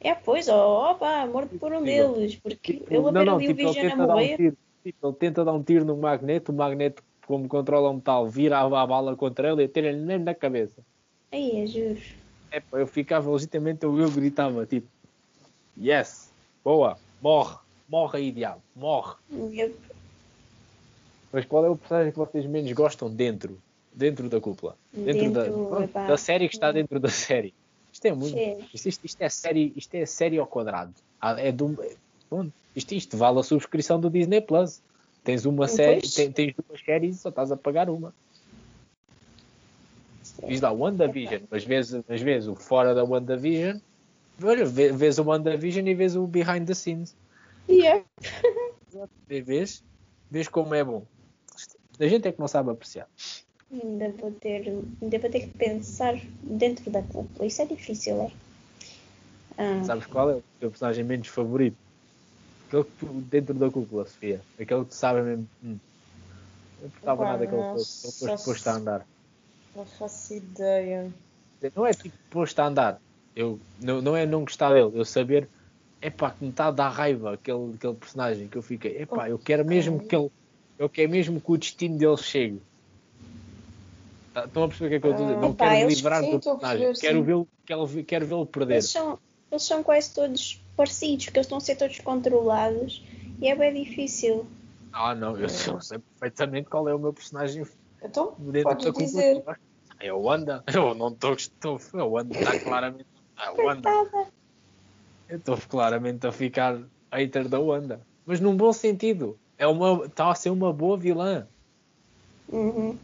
[0.00, 3.38] É, pois, ó, opa, morto por um deles, porque Tipo, ele a ver ali o
[3.38, 4.36] tipo, Vision a tenta dar um morrer.
[4.36, 4.58] tiro.
[4.82, 8.58] Tipo, ele tenta dar um tiro no magneto, o magneto, como controla o metal, vira
[8.58, 10.82] a, a bala contra ele e atira-lhe mesmo na cabeça.
[11.32, 12.00] Aí, é, juro.
[12.52, 14.88] É, eu ficava legitimamente, eu, eu gritava, tipo,
[15.78, 16.32] yes,
[16.64, 17.56] boa, morre,
[17.88, 19.14] morre aí, diabo, morre.
[19.52, 19.72] Eu,
[21.32, 23.62] Mas qual é o personagem que vocês menos gostam dentro?
[23.92, 24.76] Dentro da cúpula?
[24.92, 26.06] Dentro, da, Dentro, pronto, epá.
[26.06, 27.54] da série que está dentro da série.
[27.92, 28.36] Isto é muito.
[28.72, 30.94] Isto, isto, isto é série, isto é série ao quadrado.
[31.20, 31.76] Ah, É do,
[32.74, 34.82] isto, isto vale a subscrição do Disney Plus.
[35.22, 38.14] Tens uma série, tem- tens duas séries e só estás a pagar uma.
[40.46, 43.78] Diz lá WandaVision, mas vês, mas vês o fora da WandaVision,
[44.42, 47.14] olha, vê- vês o WandaVision e vês o behind the scenes.
[47.68, 48.04] Yeah.
[49.28, 49.82] Vê- Vês,
[50.30, 51.06] vês como é bom.
[51.98, 53.06] A gente é que não sabe apreciar.
[53.70, 54.66] Ainda vou ter,
[55.00, 57.46] ainda vou ter que pensar dentro da cúpula.
[57.46, 58.30] Isso é difícil, é?
[59.56, 61.76] Ah, Sabes qual é o teu personagem menos favorito?
[62.66, 64.40] Aquele que tu, dentro da cúpula, Sofia.
[64.58, 65.48] Aquele que tu sabes mesmo.
[65.62, 65.78] Hum,
[66.80, 68.06] não importava Pá, nada que ele não, fosse.
[68.06, 69.06] Ele só fosse posto a andar.
[69.74, 71.10] Não faço ideia.
[71.74, 73.00] Não é tipo posto a andar.
[73.36, 74.90] Eu, não, não é não gostar dele.
[74.94, 75.48] Eu saber.
[76.02, 79.02] Epá, que me está a dar raiva aquele, aquele personagem que eu fiquei.
[79.02, 80.30] Epá, eu quero mesmo que ele.
[80.78, 82.62] Eu quero mesmo que o destino dele chegue.
[84.32, 85.40] Tá- Estão a perceber o que é que eu estou a dizer?
[85.40, 86.94] Não quero eles- livrar sim, do personagem.
[86.94, 88.74] Quero vê-lo quero, quero vê-lo perder.
[88.74, 89.18] eles, são,
[89.50, 93.04] eles são quase todos parecidos, porque eles estão a ser todos controlados
[93.40, 94.46] e é bem difícil.
[94.92, 97.64] Ah, não, eu, eu sei perfeitamente qual é o meu personagem
[98.02, 98.92] Então, da cúpula.
[98.92, 99.44] dizer.
[100.00, 100.64] É o Wanda.
[100.66, 101.34] Eu não estou.
[101.34, 103.06] estou é o Wanda está claramente.
[103.38, 103.90] É o Wanda.
[105.28, 106.80] Eu estou claramente a ficar
[107.12, 108.00] hater da Wanda.
[108.24, 109.38] Mas num bom sentido.
[109.58, 111.46] É uma, está a ser uma boa vilã.
[112.48, 112.96] Uhum.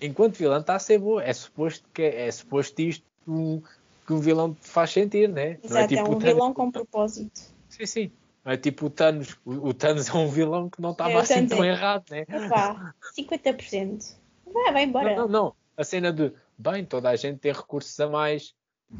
[0.00, 1.22] Enquanto vilã está a ser boa.
[1.22, 3.60] É suposto que é, suposto isto um-
[4.06, 5.58] que um vilão te faz sentir, né?
[5.62, 7.40] Não Exato, é, tipo um o Thanos- vilão com propósito.
[7.68, 8.12] Sim, sim.
[8.46, 9.36] É tipo o Thanos.
[9.44, 12.20] O, o Thanos é um vilão que não estava É, assim tão é- errado, né?
[12.28, 14.16] Epá, 50%.
[14.46, 15.16] Vai, vai embora.
[15.16, 15.56] Não, não, não.
[15.76, 18.54] A cena de, bem, toda a gente tem recursos a mais,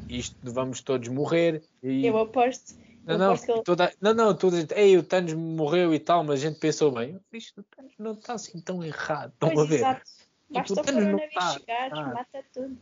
[0.09, 1.63] isto vamos todos morrer.
[1.83, 2.05] E...
[2.05, 2.75] Eu aposto.
[3.05, 5.33] Não, eu não, aposto que ele- toda, não, não, toda a gente, ei, o Thanos
[5.35, 8.83] morreu e tal, mas a gente pensou bem, isto o Thanos não está assim tão
[8.83, 9.77] errado, estão Pois, a ver?
[9.77, 10.03] exato.
[10.51, 12.05] Basta o o Thanos não coronavírus tá- chegar, tá.
[12.13, 12.77] mata tudo.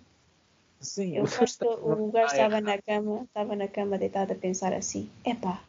[0.81, 5.63] Sim, Eu o gajo estava na cama, estava na cama deitado a pensar assim, epá,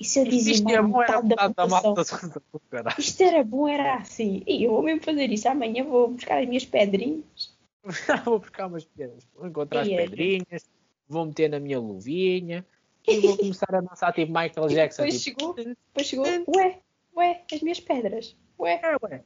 [0.00, 1.94] e se eu dizimar é metade da população?
[2.98, 4.42] Isto era bom, era assim.
[4.46, 5.46] E eu vou mesmo fazer isso.
[5.46, 7.54] Amanhã vou buscar as minhas pedrinhas.
[8.24, 9.96] vou buscar umas pedras, vou encontrar as E é.
[9.98, 10.70] pedrinhas,
[11.06, 12.64] vou meter na minha luvinha
[13.06, 15.02] e vou começar a dançar tipo Michael Jackson.
[15.02, 16.26] Depois Tipo, chegou, depois chegou,
[16.56, 16.80] ué,
[17.16, 18.36] ué, as minhas pedras.
[18.58, 19.24] Ué, é, ué,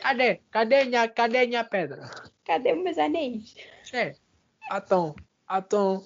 [0.00, 0.40] cadê?
[0.50, 2.10] Cadê minha, cadê minha pedra?
[2.44, 3.54] cadê meus anéis?
[3.92, 4.14] É,
[4.72, 5.14] então,
[5.48, 6.04] então.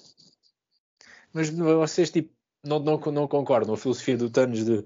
[1.33, 2.33] Mas vocês tipo,
[2.63, 4.85] não, não, não concordam com a filosofia do Thanos de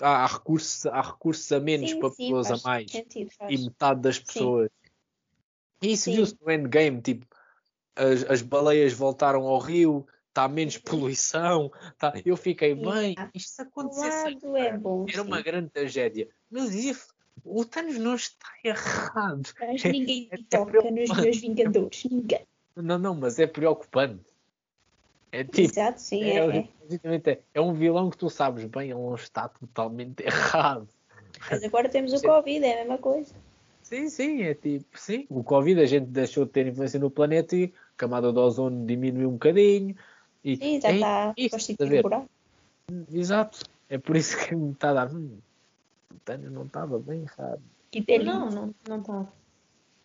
[0.00, 3.58] há, há recursos, há recursos a menos Sim, para sim, pessoas a mais sentido, e
[3.58, 4.70] metade das pessoas.
[5.80, 6.16] E isso Sim.
[6.16, 7.26] viu-se no endgame, tipo,
[7.96, 11.70] as, as baleias voltaram ao rio, está menos poluição.
[11.98, 12.12] Tá...
[12.24, 13.30] Eu fiquei, bem, Yeah.
[13.34, 15.42] isto se acontecesse é bom, era uma sim.
[15.42, 16.28] grande tragédia.
[16.50, 17.08] Mas isso,
[17.44, 19.50] o Thanos não está errado.
[19.60, 22.04] Mas ninguém É toca nos meus Vingadores.
[22.04, 22.46] Ninguém.
[22.74, 24.31] Não, não, mas é preocupante.
[25.32, 27.30] É tipo, Exato, sim, é, é, é.
[27.32, 30.86] é, é um vilão que tu sabes bem, ele não está totalmente errado.
[31.50, 32.20] Mas agora temos o.
[32.20, 33.34] Covid, é a mesma coisa.
[33.82, 35.26] Sim, sim, é tipo, sim.
[35.28, 38.86] O Covid a gente deixou de ter influência no planeta e a camada de ozono
[38.86, 39.96] diminuiu um bocadinho.
[40.44, 42.30] E, Sim, já é está isso, constituído o buraco.
[43.12, 43.60] Exato.
[43.88, 45.12] É por isso que me está a dar.
[45.12, 45.38] Hum,
[46.50, 47.62] não estava bem errado.
[48.24, 49.26] Não, não, não está.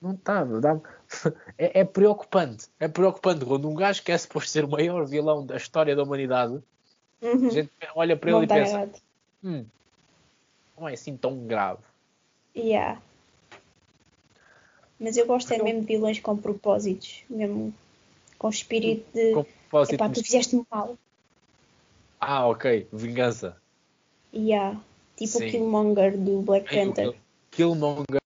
[0.01, 0.59] Não estava.
[0.61, 0.79] dá-
[1.57, 2.67] É, é preocupante.
[2.79, 6.03] É preocupante quando um gajo que é suposto ser o maior vilão da história da
[6.03, 6.61] humanidade,
[7.19, 7.47] Uhum.
[7.47, 9.01] a gente olha para Não ele e está pensa:
[9.43, 9.65] hum,
[10.77, 11.79] não é assim tão grave.
[12.55, 13.01] Yeah.
[14.99, 17.73] Mas eu gosto é mesmo de vilões com propósitos, mesmo
[18.37, 20.95] com espírito de Com propósito epá, tu fizeste mal.
[22.19, 22.87] Ah, ok.
[22.93, 23.57] Vingança.
[24.33, 24.79] Yeah.
[25.15, 25.47] Tipo Sim.
[25.47, 27.11] o Killmonger do Black Panther.
[27.11, 27.15] Kill-
[27.51, 28.21] Killmonger.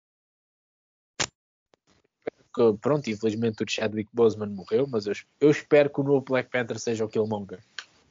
[2.53, 6.49] Que, pronto, infelizmente o Chadwick Boseman morreu, mas eu, eu espero que o novo Black
[6.49, 7.59] Panther seja o Killmonger.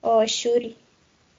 [0.02, 0.76] Oh, Shuri.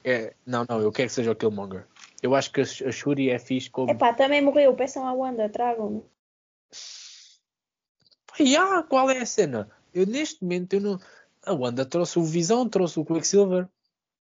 [0.04, 1.86] É, não, não, eu quero que seja o Killmonger.
[2.22, 3.90] Eu acho que a, a Shuri é fixe como.
[3.90, 4.74] Epá, também morreu.
[4.74, 6.02] Peçam à Wanda, tragam-me.
[8.38, 9.68] E ah, qual é a cena?
[9.92, 11.00] Eu neste momento eu não.
[11.44, 13.68] A Wanda trouxe o Visão, trouxe o Quicksilver.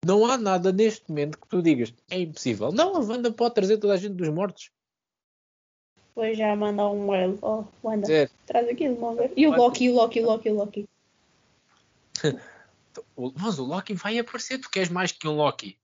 [0.05, 2.71] Não há nada neste momento que tu digas é impossível.
[2.71, 4.71] Não, a Wanda pode trazer toda a gente dos mortos.
[6.09, 7.37] Depois já mandar um mail.
[7.41, 8.07] Oh, Wanda,
[8.45, 9.31] traz o Killmonger.
[9.35, 9.55] E o.
[9.55, 10.89] Loki, o Loki, o Loki, o Loki.
[13.35, 15.77] mas o Loki vai aparecer, tu queres mais que um Loki?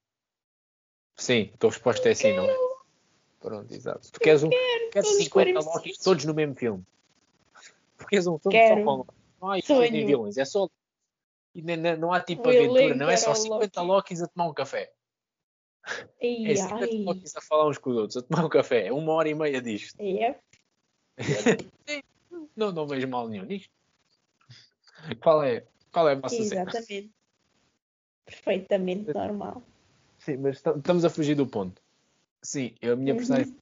[1.16, 2.58] Sim, a tua resposta é sim, não é?
[3.40, 4.12] Pronto, exato.
[4.12, 6.84] Tu queres, um, queres todos 50 forem Lokis todos no mesmo filme.
[7.98, 8.76] Tu queres um filme Quero.
[8.80, 9.14] só com Loki.
[9.42, 10.68] Não há vilões, é só.
[11.54, 13.92] E nem- não há tipo aventura, não é só era o 50 Loki.
[13.92, 14.92] Lokis a tomar um café.
[16.22, 17.04] Ai, É 50 ai.
[17.04, 18.88] Lokis a falar uns com os outros, a tomar um café.
[18.88, 19.96] É uma hora e meia disto.
[20.00, 20.40] É.
[22.56, 23.70] Não, não vejo mal nenhum nisto.
[25.22, 26.62] Qual é, qual é a vossa cena?
[26.70, 27.12] Exatamente.
[28.26, 29.62] Perfeitamente normal.
[30.20, 31.82] Sim, mas esta- estamos a fugir do ponto.
[32.42, 33.18] Sim, a minha Uhum.
[33.18, 33.56] personagem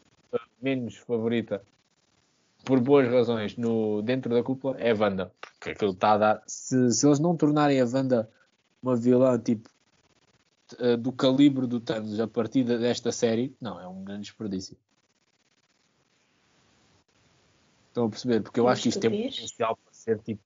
[0.62, 1.64] menos favorita,
[2.64, 5.34] por boas razões, no, dentro da cúpula é a Wanda.
[5.60, 6.44] Porque aquilo está a dar.
[6.48, 8.30] Se, se eles não tornarem a Wanda
[8.82, 9.70] uma vilã tipo
[10.80, 14.78] eh, do calibre do Thanos a partir de- desta série, não, é um grande desperdício.
[17.90, 18.42] Estão a perceber?
[18.42, 19.36] Porque eu acho que isto tem estupidez.
[19.36, 20.42] potencial para ser tipo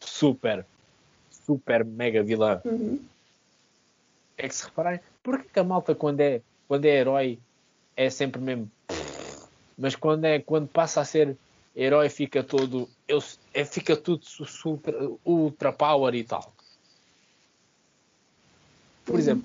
[0.00, 0.66] super,
[1.30, 2.60] super mega vilã.
[2.64, 3.00] Uhum.
[4.36, 7.38] É que se repararem, porque que a malta quando é, quando é herói
[7.96, 8.70] é sempre mesmo.
[9.78, 11.36] Mas quando, é, quando passa a ser
[11.74, 12.88] herói fica todo.
[13.08, 13.18] Eu,
[13.52, 16.53] é, fica tudo su- super, ultra power e tal.
[19.04, 19.18] Por Uhum.
[19.18, 19.44] exemplo,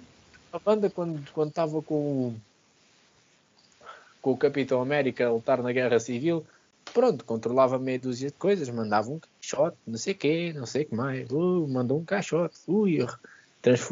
[0.54, 1.96] a banda quando quando estava com,
[2.30, 2.36] o-
[4.22, 6.46] com o Capitão América a lutar na Guerra Civil,
[6.94, 10.84] pronto, controlava meia dúzia de coisas, mandava um caixote, não sei o quê, não sei
[10.84, 13.06] o que mais, uh, mandou um caixote, ui,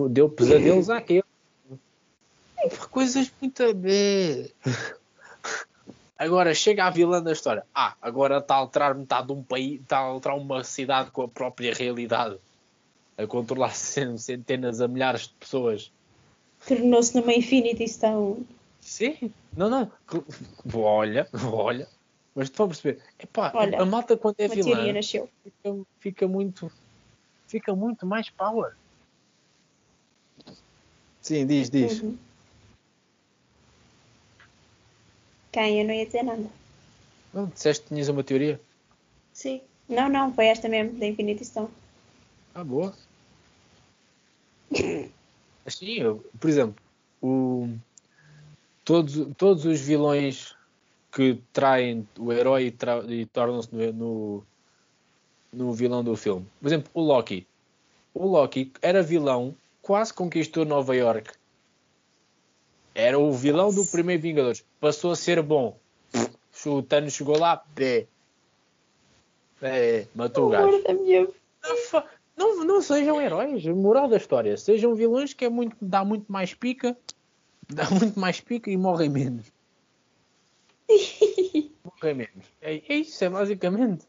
[0.10, 1.24] deu pesadelos àquele.
[2.90, 4.54] Coisas muito ver.
[6.18, 7.64] Agora chega a vilã da história.
[7.76, 11.22] Ah, agora está a alterar metade de um país, está a alterar uma cidade com
[11.22, 12.40] a própria realidade.
[13.18, 15.92] A controlar cen- centenas a milhares de pessoas.
[16.68, 18.46] Tornou-se numa Infinity Stone.
[18.82, 19.92] Sim, não, não.
[20.74, 21.88] Olha, olha.
[22.34, 23.04] Mas tu vamos perceber.
[23.20, 25.30] Epá, Olha, a malta quando é vilã nasceu.
[25.44, 26.72] fica, fica muito.
[27.48, 28.76] Fica muito mais power.
[31.22, 32.02] Sim, diz, diz.
[32.02, 32.18] Uhum.
[35.52, 35.82] Quem?
[35.82, 36.48] Eu não ia dizer nada.
[37.34, 38.62] Não, disseste que tinhas uma teoria?
[39.34, 39.62] Sim.
[39.90, 41.70] Não, não, foi esta mesmo, da Infinity Stone.
[42.54, 42.94] Ah, boa.
[45.66, 46.76] Assim, eu, por exemplo,
[47.22, 47.70] o,
[48.86, 50.56] todos, todos os vilões
[51.12, 54.44] que traem o herói e, tra- e tornam-se no, no,
[55.52, 56.46] no vilão do filme.
[56.62, 57.46] Por exemplo, o Loki.
[58.14, 61.32] O Loki era vilão, quase conquistou Nova York.
[62.96, 64.64] Era o vilão do primeiro Vingadores.
[64.80, 65.78] Passou a ser bom.
[66.66, 68.08] O Thanos chegou lá, pé.
[69.62, 70.84] É, matou o gajo.
[72.38, 73.66] Não, não sejam heróis.
[73.66, 74.56] Moral da história.
[74.56, 76.96] Sejam vilões que é muito, dá muito mais pica.
[77.68, 79.52] Dá muito mais pica e morrem menos.
[81.84, 82.46] morrem menos.
[82.62, 84.06] É, é isso, é basicamente.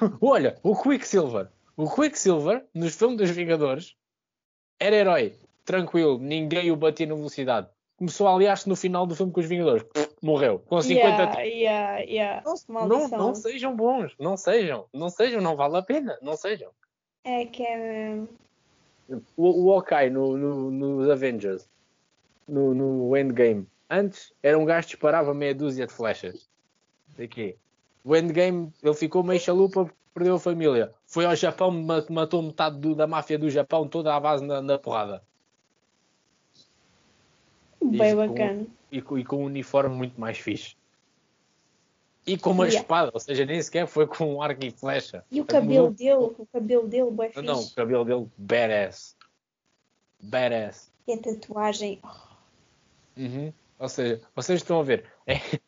[0.20, 1.48] Olha, o Quicksilver.
[1.76, 3.94] O Quicksilver, nos filmes dos Vingadores,
[4.80, 5.34] era herói.
[5.64, 7.68] Tranquilo, ninguém o batia na velocidade.
[7.98, 9.84] Começou a aliar-se no final do filme com os Vingadores.
[10.22, 10.60] Morreu.
[10.60, 12.42] Com 50 Yeah, yeah, yeah.
[12.88, 16.70] não, não sejam bons, não sejam, não sejam, não vale a pena, não sejam.
[17.24, 18.28] É que é mesmo.
[19.36, 21.68] O, o Hawkeye no, no, nos Avengers,
[22.46, 26.48] no, no Endgame, antes era um gajo que disparava meia dúzia de flechas.
[27.16, 27.56] Daqui.
[28.04, 30.94] O Endgame, ele ficou meio chalupa porque perdeu a família.
[31.06, 34.60] Foi ao Japão, ma- matou metade do- da máfia do Japão toda à base na,
[34.62, 35.22] na porrada.
[37.90, 38.66] Bem bacana.
[38.90, 40.76] E com, e com um uniforme muito mais fixe.
[42.26, 42.80] E com uma Yeah.
[42.82, 45.24] espada, ou seja, nem sequer foi com um arco e flecha.
[45.30, 47.74] E o cabelo dele, o cabelo dele, bem Não, não, o fixe.
[47.74, 49.16] cabelo dele, badass.
[50.22, 50.92] Badass.
[51.06, 52.00] E a tatuagem.
[52.04, 52.28] oh,
[53.20, 53.52] Uhum.
[53.78, 55.04] Ou seja, vocês estão a ver.
[55.26, 55.34] É,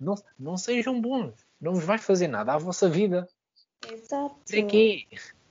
[0.00, 1.34] Não, não sejam bons.
[1.60, 3.26] Não vos vai fazer nada à vossa vida.
[3.90, 4.36] exato.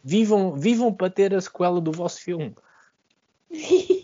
[0.04, 2.56] Vivam, vivam para ter a sequela do vosso filme.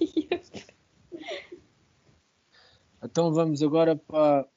[3.04, 4.48] Então vamos agora para.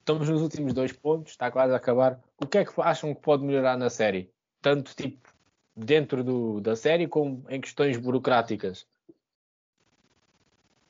[0.00, 2.20] Estamos nos últimos dois pontos, está quase a acabar.
[2.40, 4.28] O que é que acham que pode melhorar na série?
[4.60, 5.32] Tanto tipo
[5.76, 8.86] dentro do, da série como em questões burocráticas,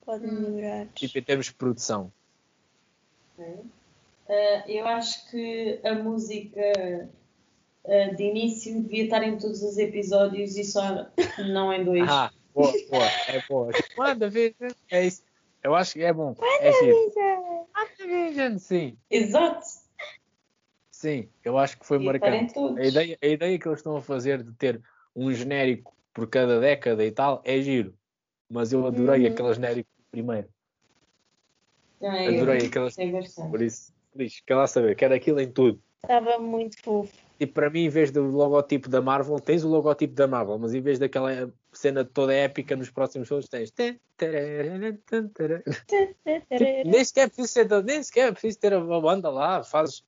[0.05, 0.51] Pode Hum.
[0.51, 0.87] melhorar.
[0.95, 2.13] tipo em termos de produção.
[3.39, 3.69] Uh,
[4.67, 7.09] eu acho que a música
[7.85, 11.07] uh, de início devia estar em todos os episódios e só
[11.39, 12.09] não em dois.
[12.09, 13.71] Ah, boa, boa, é boa.
[13.97, 14.57] Manda ver,
[14.91, 15.23] é isso.
[15.63, 16.35] Eu acho que é bom.
[16.61, 16.97] É giro.
[17.77, 18.99] WandaVision, sim.
[19.11, 19.65] Exato!
[20.91, 22.55] Sim, eu acho que foi em marcante.
[22.55, 22.79] todos.
[22.79, 24.81] A ideia, a ideia que eles estão a fazer de ter
[25.15, 27.95] um genérico por cada década e tal é giro.
[28.49, 29.33] Mas eu adorei Uhum.
[29.33, 30.49] aquele genérico primeiro.
[32.01, 33.51] Eu Adorei bastante.
[33.51, 35.81] Por isso, por isso, quer lá saber, quero aquilo em tudo.
[36.03, 37.13] Estava muito fofo.
[37.43, 40.75] E para mim, em vez do logotipo da Marvel, tens o logotipo da Marvel, mas
[40.75, 43.73] em vez daquela cena toda épica nos próximos filmes, tens.
[43.73, 43.99] Tipo,
[46.87, 50.05] nem sequer é preciso ser, nem sequer preciso ter a banda lá, fazes.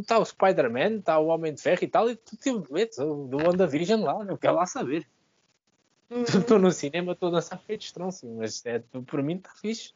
[0.00, 3.24] Está o Spider-Man, está o Homem de Ferro e tal, e tu tipo, metes o
[3.26, 5.06] do WandaVision lá, eu quero lá saber.
[6.10, 6.24] Uhum.
[6.28, 9.94] Estou no cinema, estou a dançar feito estronço, mas é, por mim está fixe.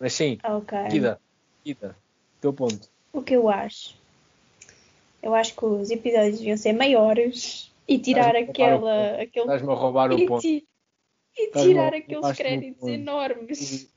[0.00, 0.78] Mas sim, Ok.
[0.88, 1.20] Guida,
[1.62, 1.94] Guida,
[2.40, 2.90] teu ponto.
[3.12, 3.96] O que eu acho?
[5.22, 9.20] Eu acho que os episódios deviam ser maiores e tirar aquela.
[9.20, 10.46] aquele Estás-me a roubar o ponto.
[10.46, 10.66] e
[11.52, 13.92] tirar aqueles créditos enormes.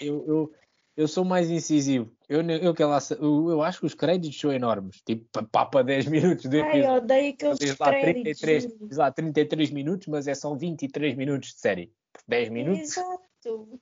[0.00, 0.52] Eu, eu,
[0.96, 2.10] eu sou mais incisivo.
[2.28, 2.74] Eu, eu,
[3.20, 5.00] eu, eu acho que os créditos são enormes.
[5.04, 6.96] Tipo, pa- papa 10 minutos de Ai, episódio.
[7.04, 8.40] odeio aqueles Diz lá, créditos.
[8.40, 8.88] 33, juro.
[8.88, 11.92] diz lá 33 minutos, mas é só 23 minutos de série.
[12.26, 12.80] 10 minutos.
[12.96, 13.80] Exato.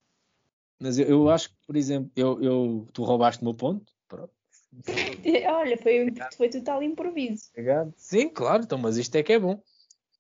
[0.81, 3.92] Mas eu, eu acho que, por exemplo, eu, eu, tu roubaste o meu ponto.
[4.13, 4.31] Pronto.
[5.49, 7.49] Olha, foi, foi total improviso.
[7.53, 7.95] Obrigado.
[7.97, 9.63] Sim, claro, então, mas isto é que é bom.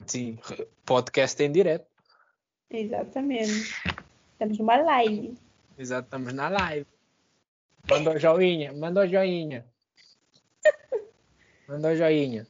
[0.06, 0.38] Sim,
[0.86, 1.86] podcast em direto.
[2.70, 3.74] Exatamente.
[4.32, 5.36] Estamos numa live.
[5.76, 6.86] Exato, estamos na live.
[7.88, 9.66] Manda o joinha, manda o joinha.
[11.68, 12.46] Manda o joinha.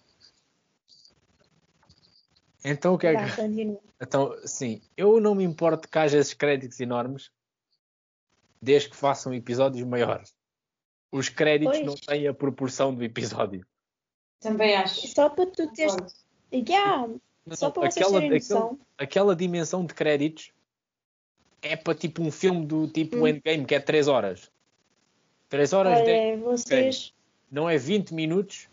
[2.65, 3.79] Então o que é que.
[4.01, 7.31] Então, sim, eu não me importo que haja esses créditos enormes,
[8.61, 10.35] desde que façam episódios maiores.
[11.13, 11.87] Os créditos Pois.
[11.87, 13.65] não têm a proporção do episódio.
[14.41, 15.07] Também acho.
[15.09, 15.95] Só para tu teres.
[16.53, 17.07] Yeah,
[17.53, 18.79] só Não, para vocês aquela, terem aquela, noção.
[18.99, 20.51] aquela dimensão de créditos
[21.61, 23.29] é para tipo um filme do tipo Hum.
[23.29, 24.51] Endgame, que é 3 horas.
[25.49, 27.13] 3 horas, Olha, vocês.
[27.51, 28.69] não é 20 minutos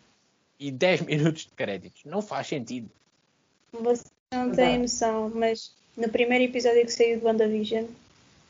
[0.59, 2.03] e 10 minutos de créditos.
[2.05, 2.89] Não faz sentido.
[3.71, 7.85] Vocês não têm noção, mas no primeiro episódio que saiu do WandaVision,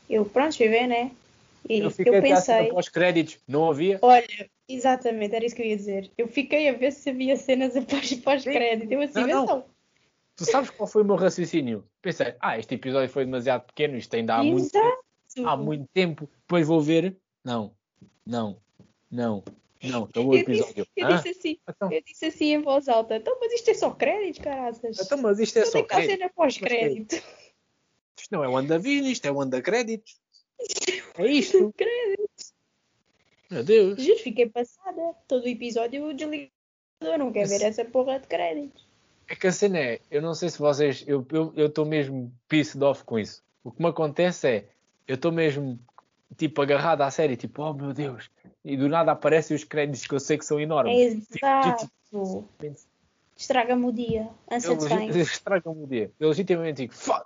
[0.08, 1.10] eu, pronto, fui ver, né?
[1.68, 3.98] E Eu eu, fiquei a pensei, após créditos, não havia.
[4.02, 6.10] olha, exatamente, era isso que eu ia dizer.
[6.16, 8.90] Eu fiquei a ver se havia cenas após pós-crédito.
[8.92, 9.46] Eu assim, Não, não.
[9.46, 9.64] não.
[10.36, 11.84] Tu sabes qual foi o meu raciocínio?
[12.00, 15.04] Pensei, ah, este episódio foi demasiado pequeno, isto ainda há muito Exato.
[15.46, 17.14] há muito tempo, depois vou ver.
[17.44, 17.74] Não,
[18.26, 18.56] não,
[19.10, 19.44] não,
[19.82, 20.86] não, acabou o Eu disse, episódio.
[20.96, 23.90] eu disse assim, Então, eu disse assim em voz alta, então, mas isto é só
[23.90, 24.98] crédito, caraças.
[24.98, 26.10] então, mas isto é Onde só é que crédito.
[26.10, 27.14] cena pós-crédito?
[28.18, 30.18] Isto não é WandaVision, isto é Wanda Créditos.
[31.18, 31.72] É isto.
[31.76, 32.54] Créditos.
[33.50, 34.02] Meu Deus.
[34.02, 35.14] Juro, fiquei passada.
[35.26, 36.50] Todo o episódio eu desliguei.
[37.00, 38.86] Eu não quero ver essa porra de créditos.
[39.26, 41.24] É que a cena é, eu não sei se vocês, eu
[41.56, 43.42] estou mesmo pissed off com isso.
[43.62, 44.68] O que me acontece é,
[45.06, 45.78] eu estou mesmo,
[46.36, 48.28] tipo, agarrado à série, tipo, oh meu Deus,
[48.64, 51.24] e do nada aparecem os créditos que eu sei que são enormes.
[51.32, 51.88] Exato.
[53.36, 54.28] Estraga-me o dia.
[54.50, 55.08] Unsatisfying.
[55.10, 56.10] Estraga-me o dia.
[56.18, 57.24] Eu legitimamente digo, foda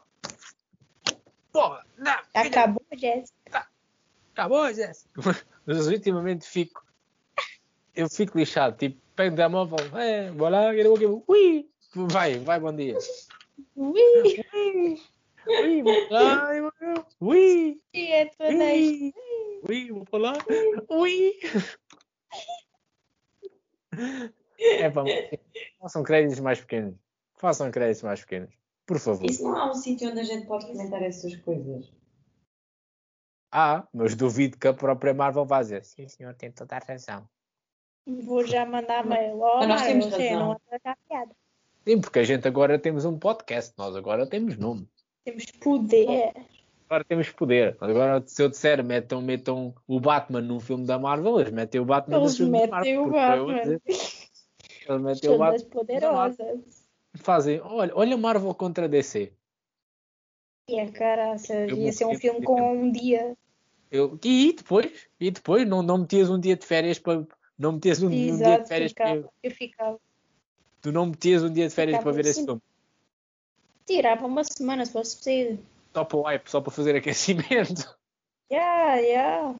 [1.55, 2.19] Porra, não.
[2.35, 3.69] Acabou, Jéssica.
[4.35, 5.09] Acabou, Jéssica.
[5.65, 6.85] Mas legitimamente fico,
[7.95, 10.71] eu fico lixado, tipo, pego o telemóvel, é, vou lá,
[11.29, 12.99] ui, vai, vai, bom dia.
[13.77, 13.93] Ui,
[14.53, 15.01] Ui,
[15.47, 16.51] ui, vou lá,
[17.21, 19.15] ui, é tua ui,
[19.69, 20.33] ui, vou para lá,
[20.91, 21.39] ui.
[24.59, 25.05] É pá,
[25.81, 26.97] façam créditos mais pequenos.
[27.37, 28.51] Façam créditos mais pequenos.
[28.85, 29.25] Por favor.
[29.25, 31.91] Isso não há um sítio onde a gente pode comentar essas coisas.
[33.57, 35.85] Ah, mas duvido que a própria Marvel vá dizer.
[35.85, 37.29] Sim, senhor, tem toda a razão.
[38.05, 39.39] Vou já mandar mail.
[39.41, 40.59] Oh, Mas nós temos razão.
[40.85, 41.27] não.
[41.87, 43.73] Sim, porque a gente agora temos um podcast.
[43.79, 44.89] Nós agora temos nome.
[45.25, 46.33] Temos poder.
[46.89, 47.77] Agora temos poder.
[47.81, 51.85] Agora, se eu disser, metam, metam o Batman num filme da Marvel, eles metem o
[51.85, 53.05] Batman no Eles filme da metem Marvel.
[53.07, 53.11] o
[53.47, 53.63] Batman.
[53.63, 53.83] dizer,
[54.89, 55.71] Eles metem o Batman.
[55.71, 56.89] poderosas.
[57.17, 59.33] Fazem, olha, olha Marvel contra DC.
[60.69, 62.69] E a caraças, Eu ia ser um filme com tempo.
[62.69, 63.37] um dia.
[63.95, 65.07] Eu, e depois?
[65.21, 65.65] E depois?
[65.69, 67.25] Não, não metias um dia de férias para.
[67.57, 69.07] Não metias um, um dia de Exato, férias para.
[69.15, 69.33] ficava.
[69.41, 70.01] Eu ficava.
[70.83, 72.45] Tu não metias um dia de férias Ficava para ver esse assim.
[72.45, 72.61] filme.
[73.87, 75.61] Tirava uma semana se fosse preciso.
[75.93, 77.97] Só para o hype, só para fazer aquecimento.
[78.51, 79.55] Yeah, yeah.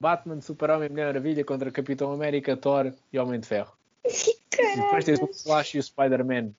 [0.00, 3.72] Batman, Super-Homem, Mulher Maravilha contra Capitão América, Thor e Homem de Ferro.
[4.62, 5.26] E depois tens o.
[5.28, 6.50] Flash e o Spider-Man.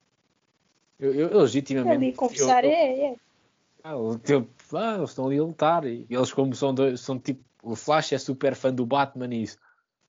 [1.00, 1.96] Eu, eu, eu legitimamente.
[1.96, 3.16] Ali confessar, eu, eu, é, é.
[3.84, 5.86] ah, o teu- ah, eles estão ali a lutar.
[5.86, 7.44] E eles, como são, são tipo.
[7.64, 9.58] O Flash é super fã do Batman e isso.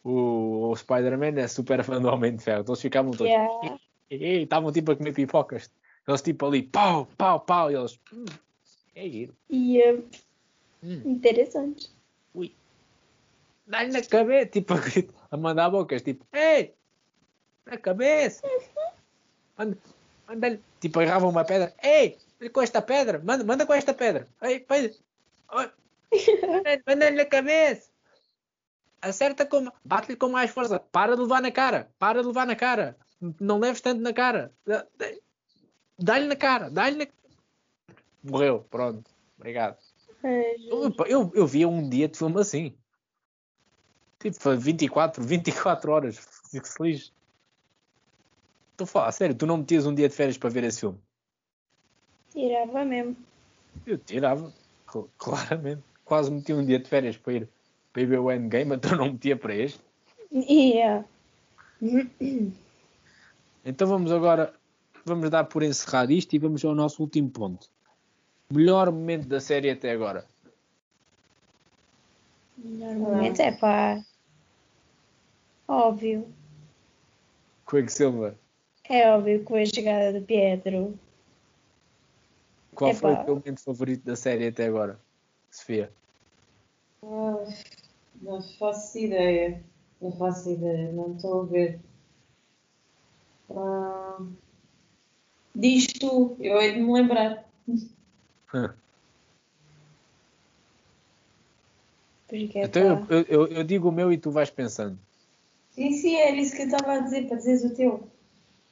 [0.02, 2.62] O, o Spider-Man é super fã do Homem de Ferro.
[2.62, 3.26] Então eles ficavam todos.
[3.30, 3.78] Yeah.
[4.10, 5.70] E estavam tipo a comer pipocas.
[6.08, 7.70] Eles tipo ali, pau, pau, pau.
[7.70, 8.00] E eles.
[8.12, 8.24] Hum,
[8.94, 9.34] é giro.
[9.50, 9.98] E eh,
[10.82, 11.90] Hum, interessante.
[12.34, 12.52] ui.
[13.66, 14.46] Dá-lhe na cabeça.
[14.50, 14.74] Tipo,
[15.30, 16.02] a mandar bocas.
[16.02, 16.74] Tipo, ei,
[17.64, 18.42] na cabeça.
[19.56, 19.78] Manda,
[20.26, 21.72] manda tipo, agarravam uma pedra.
[21.82, 22.18] Ei,
[22.50, 23.18] com esta pedra.
[23.24, 24.26] Manda, manda com esta pedra.
[24.40, 25.72] Manda-
[26.86, 27.90] Manda-lhe na cabeça.
[29.00, 29.68] Acerta com.
[29.84, 30.78] Bate-lhe com mais força.
[30.78, 31.90] Para de levar na cara.
[31.98, 32.96] Para de levar na cara.
[33.40, 34.52] Não leves tanto na cara.
[34.66, 35.12] Dá- dá-
[35.98, 36.70] Dá-lhe na cara.
[36.70, 37.06] Dá-lhe na.
[38.22, 38.60] Morreu.
[38.70, 39.10] Pronto.
[39.38, 39.76] Obrigado.
[40.22, 42.76] Ai, Eu, eu, via um dia de filme assim.
[44.20, 46.18] Tipo, foi 24, 24 horas.
[46.50, 47.12] Fico se lixe.
[48.70, 50.98] Estou a falar, sério, tu não metias um dia de férias para ver esse filme?
[52.32, 53.16] Tirava mesmo.
[53.86, 54.52] Eu tirava,
[54.90, 55.82] cl- claramente.
[56.04, 57.48] Quase meti um dia de férias para ir,
[57.92, 59.80] para ir ver o Endgame, então não metia para este.
[60.32, 61.04] Yeah.
[63.64, 64.54] Então vamos agora,
[65.04, 67.68] vamos dar por encerrado isto e vamos ao nosso último ponto.
[68.52, 70.26] Melhor momento da série até agora.
[72.56, 74.00] Normalmente é pá.
[75.68, 76.26] Óbvio.
[77.68, 78.34] Quicksilver,
[78.88, 80.98] É óbvio que a chegada do Pietro.
[82.74, 83.00] Qual Epá.
[83.00, 84.98] foi o teu momento favorito da série até agora?
[85.50, 85.92] Sofia?
[87.02, 87.44] Ah,
[88.20, 89.62] não faço ideia.
[90.00, 90.92] Não faço ideia.
[90.92, 91.80] Não estou a ver.
[93.50, 94.18] Ah,
[95.54, 96.36] diz tu.
[96.40, 97.48] Eu hei de me lembrar.
[102.32, 104.98] É Então eu, eu, eu digo o meu e tu vais pensando.
[105.72, 108.08] Sim, sim, era isso que eu estava a dizer, para dizeres o teu.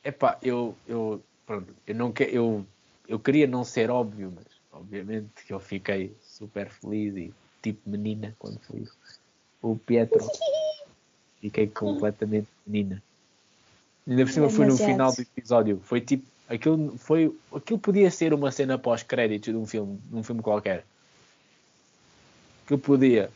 [0.02, 2.64] Epá, eu, eu, pronto, eu não que, eu,
[3.10, 8.32] eu queria não ser óbvio, mas obviamente que eu fiquei super feliz e tipo menina
[8.38, 8.86] quando fui
[9.60, 10.24] o Pietro.
[11.40, 13.02] Fiquei completamente menina.
[14.06, 15.80] Ainda por cima foi no final do episódio.
[15.82, 20.22] Foi tipo, aquilo foi, aquilo podia ser uma cena pós-créditos de um filme, de um
[20.22, 20.84] filme qualquer.
[22.68, 23.28] Que podia.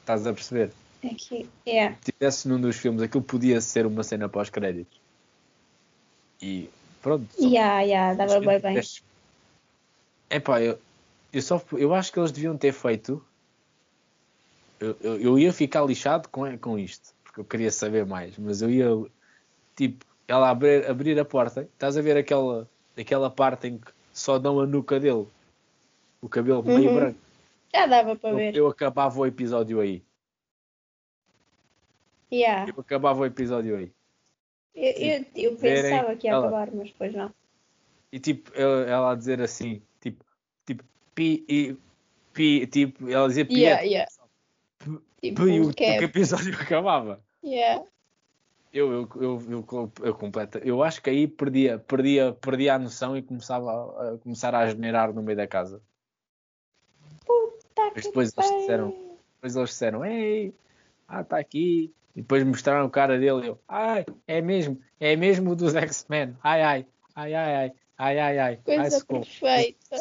[0.00, 0.70] Estás a perceber?
[1.00, 1.48] Que.
[1.66, 1.94] É.
[1.94, 5.00] se tivesse num dos filmes, aquilo podia ser uma cena pós-créditos.
[6.40, 6.70] E
[7.02, 7.26] pronto.
[7.38, 8.80] Yeah, yeah, dava bem bem.
[10.30, 10.78] É pá, eu,
[11.32, 13.22] eu, só, eu acho que eles deviam ter feito.
[14.80, 18.62] Eu, eu, eu ia ficar lixado com, com isto, porque eu queria saber mais, mas
[18.62, 18.88] eu ia,
[19.76, 24.38] tipo, ela abrir, abrir a porta, estás a ver aquela, aquela parte em que só
[24.38, 25.26] dão a nuca dele,
[26.20, 26.94] o cabelo meio Uhum.
[26.94, 27.18] branco.
[27.74, 28.56] Já dava para Eu, ver.
[28.56, 30.02] eu acabava o episódio aí.
[32.32, 32.72] Yeah.
[32.74, 33.92] Eu acabava o episódio aí.
[34.74, 36.46] Eu, eu, eu pensava que ia ela.
[36.46, 37.32] acabar, mas depois não.
[38.10, 40.24] E tipo, ela, a dizer assim, tipo,
[40.66, 41.76] tipo, pi e
[42.32, 44.10] pi, tipo, ela dizia pi, Yeah, yeah.
[45.20, 46.04] Tipo, e o, o cap.
[46.04, 47.22] episódio acabava.
[47.44, 47.84] Yeah.
[48.72, 53.14] Eu, eu, eu, eu, eu, completa, eu acho que aí perdia, perdia, perdia a noção
[53.16, 55.82] e começava a, a começar a asneirar no meio da casa.
[57.26, 58.60] Puta Mas que depois eles pariu.
[58.60, 58.88] disseram,
[59.34, 60.54] depois eles disseram, ei,
[61.12, 61.92] ah, tá aqui.
[62.16, 66.36] E depois mostraram o cara dele e eu, ai, é mesmo, é mesmo dos X-Men.
[66.42, 68.56] Ai, ai, ai, ai, ai, ai, ai, ai.
[68.64, 69.96] Coisa ai, perfeita.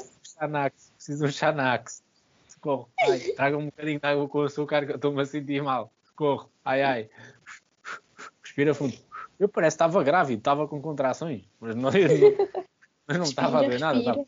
[0.96, 2.02] Preciso de Xanax.
[2.48, 5.92] Socorro, ai, traga um bocadinho de água com açúcar que eu estou-me a sentir mal.
[6.06, 7.10] Socorro, ai, ai.
[8.42, 8.98] Respira fundo.
[9.38, 11.92] Eu parece que estava grávido, estava com contrações, mas não,
[13.06, 14.02] mas não estava a ver nada.
[14.02, 14.26] Tava...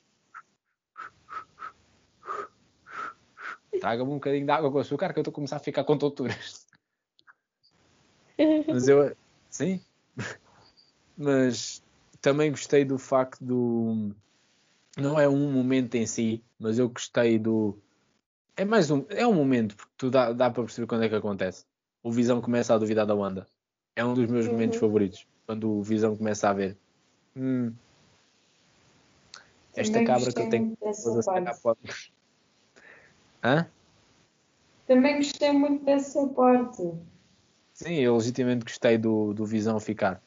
[3.80, 5.98] Traga-me um bocadinho de água com açúcar que eu estou a começar a ficar com
[5.98, 6.63] tonturas.
[8.68, 9.16] Mas eu,
[9.50, 9.82] sim.
[11.18, 11.84] Mas
[12.22, 14.12] também gostei do facto do.
[14.98, 17.78] Não é um momento em si, mas eu gostei do.
[18.56, 19.06] É mais um.
[19.10, 21.66] É um momento, porque tu dá, dá para perceber quando é que acontece.
[22.02, 23.48] O Visão começa a duvidar da Wanda.
[23.96, 24.88] É um dos meus momentos Uhum.
[24.88, 25.26] favoritos.
[25.46, 26.78] Quando o Visão começa a ver.
[27.36, 27.74] Hum,
[29.76, 31.62] esta cabra que eu tenho parte.
[31.62, 31.80] pode.
[33.44, 33.68] Hã?
[34.88, 36.84] Também gostei muito dessa parte.
[37.84, 40.24] Sim, eu legitimamente gostei do, do Visão ficar.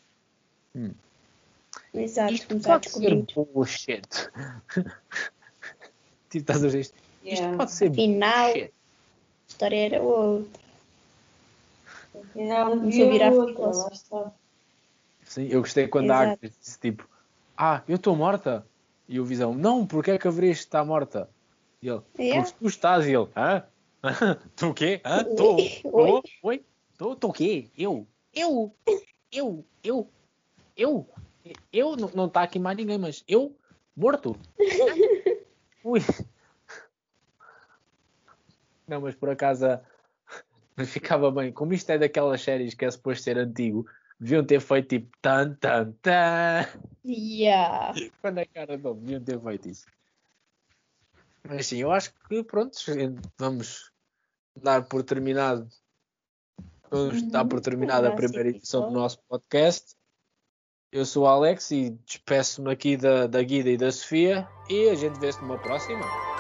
[1.94, 4.06] Exato, Isto a pode ser bullshit.
[6.28, 6.94] tipo, estás a ver isto?
[7.22, 7.56] Isto Yeah.
[7.56, 8.74] pode ser Afinal, a bullshit.
[9.48, 10.62] história era outra.
[12.14, 14.32] Afinal, Começou a virar outra, está.
[15.24, 16.32] Sim, eu gostei quando a Exato.
[16.34, 17.08] Agnes disse tipo,
[17.56, 18.66] ah, eu estou morta.
[19.08, 21.30] E o Visão, não, porque é que haverias de estar morta?
[21.80, 22.44] E ele, Yeah.
[22.44, 23.06] porque tu estás.
[23.06, 23.64] E ele, hã?
[24.56, 25.00] tu o quê?
[25.04, 25.22] Hã?
[25.22, 25.56] Estou?
[25.84, 26.20] Oi?
[26.42, 26.64] Oi?
[26.96, 27.12] Estou?
[27.12, 27.68] Estou o quê?
[27.76, 28.06] Eu?
[28.32, 28.74] Eu?
[29.30, 29.66] Eu?
[29.84, 30.10] Eu?
[30.74, 31.06] Eu?
[31.70, 31.94] Eu?
[31.94, 33.54] Não- Não está aqui mais ninguém, mas eu?
[33.94, 34.34] Morto?
[35.84, 36.00] Ui.
[38.88, 39.80] Não, mas por acaso a-
[40.74, 40.88] mas
[41.20, 41.52] ficava bem.
[41.52, 43.86] Como isto é daquelas séries que é suposto ser antigo,
[44.18, 46.64] deviam ter feito tipo tan tan tan.
[47.04, 47.94] Yeah.
[48.22, 49.86] Quando é cara não, deviam ter feito isso.
[51.46, 52.74] Mas sim, eu acho que pronto,
[53.38, 53.92] vamos
[54.56, 55.68] dar por terminado.
[56.90, 58.16] Vamos dar por terminada a Uhum.
[58.16, 59.94] primeira edição do nosso podcast.
[60.92, 64.94] Eu sou o Alex e despeço-me aqui da, da Guida e da Sofia e a
[64.94, 66.35] gente vê-se numa próxima.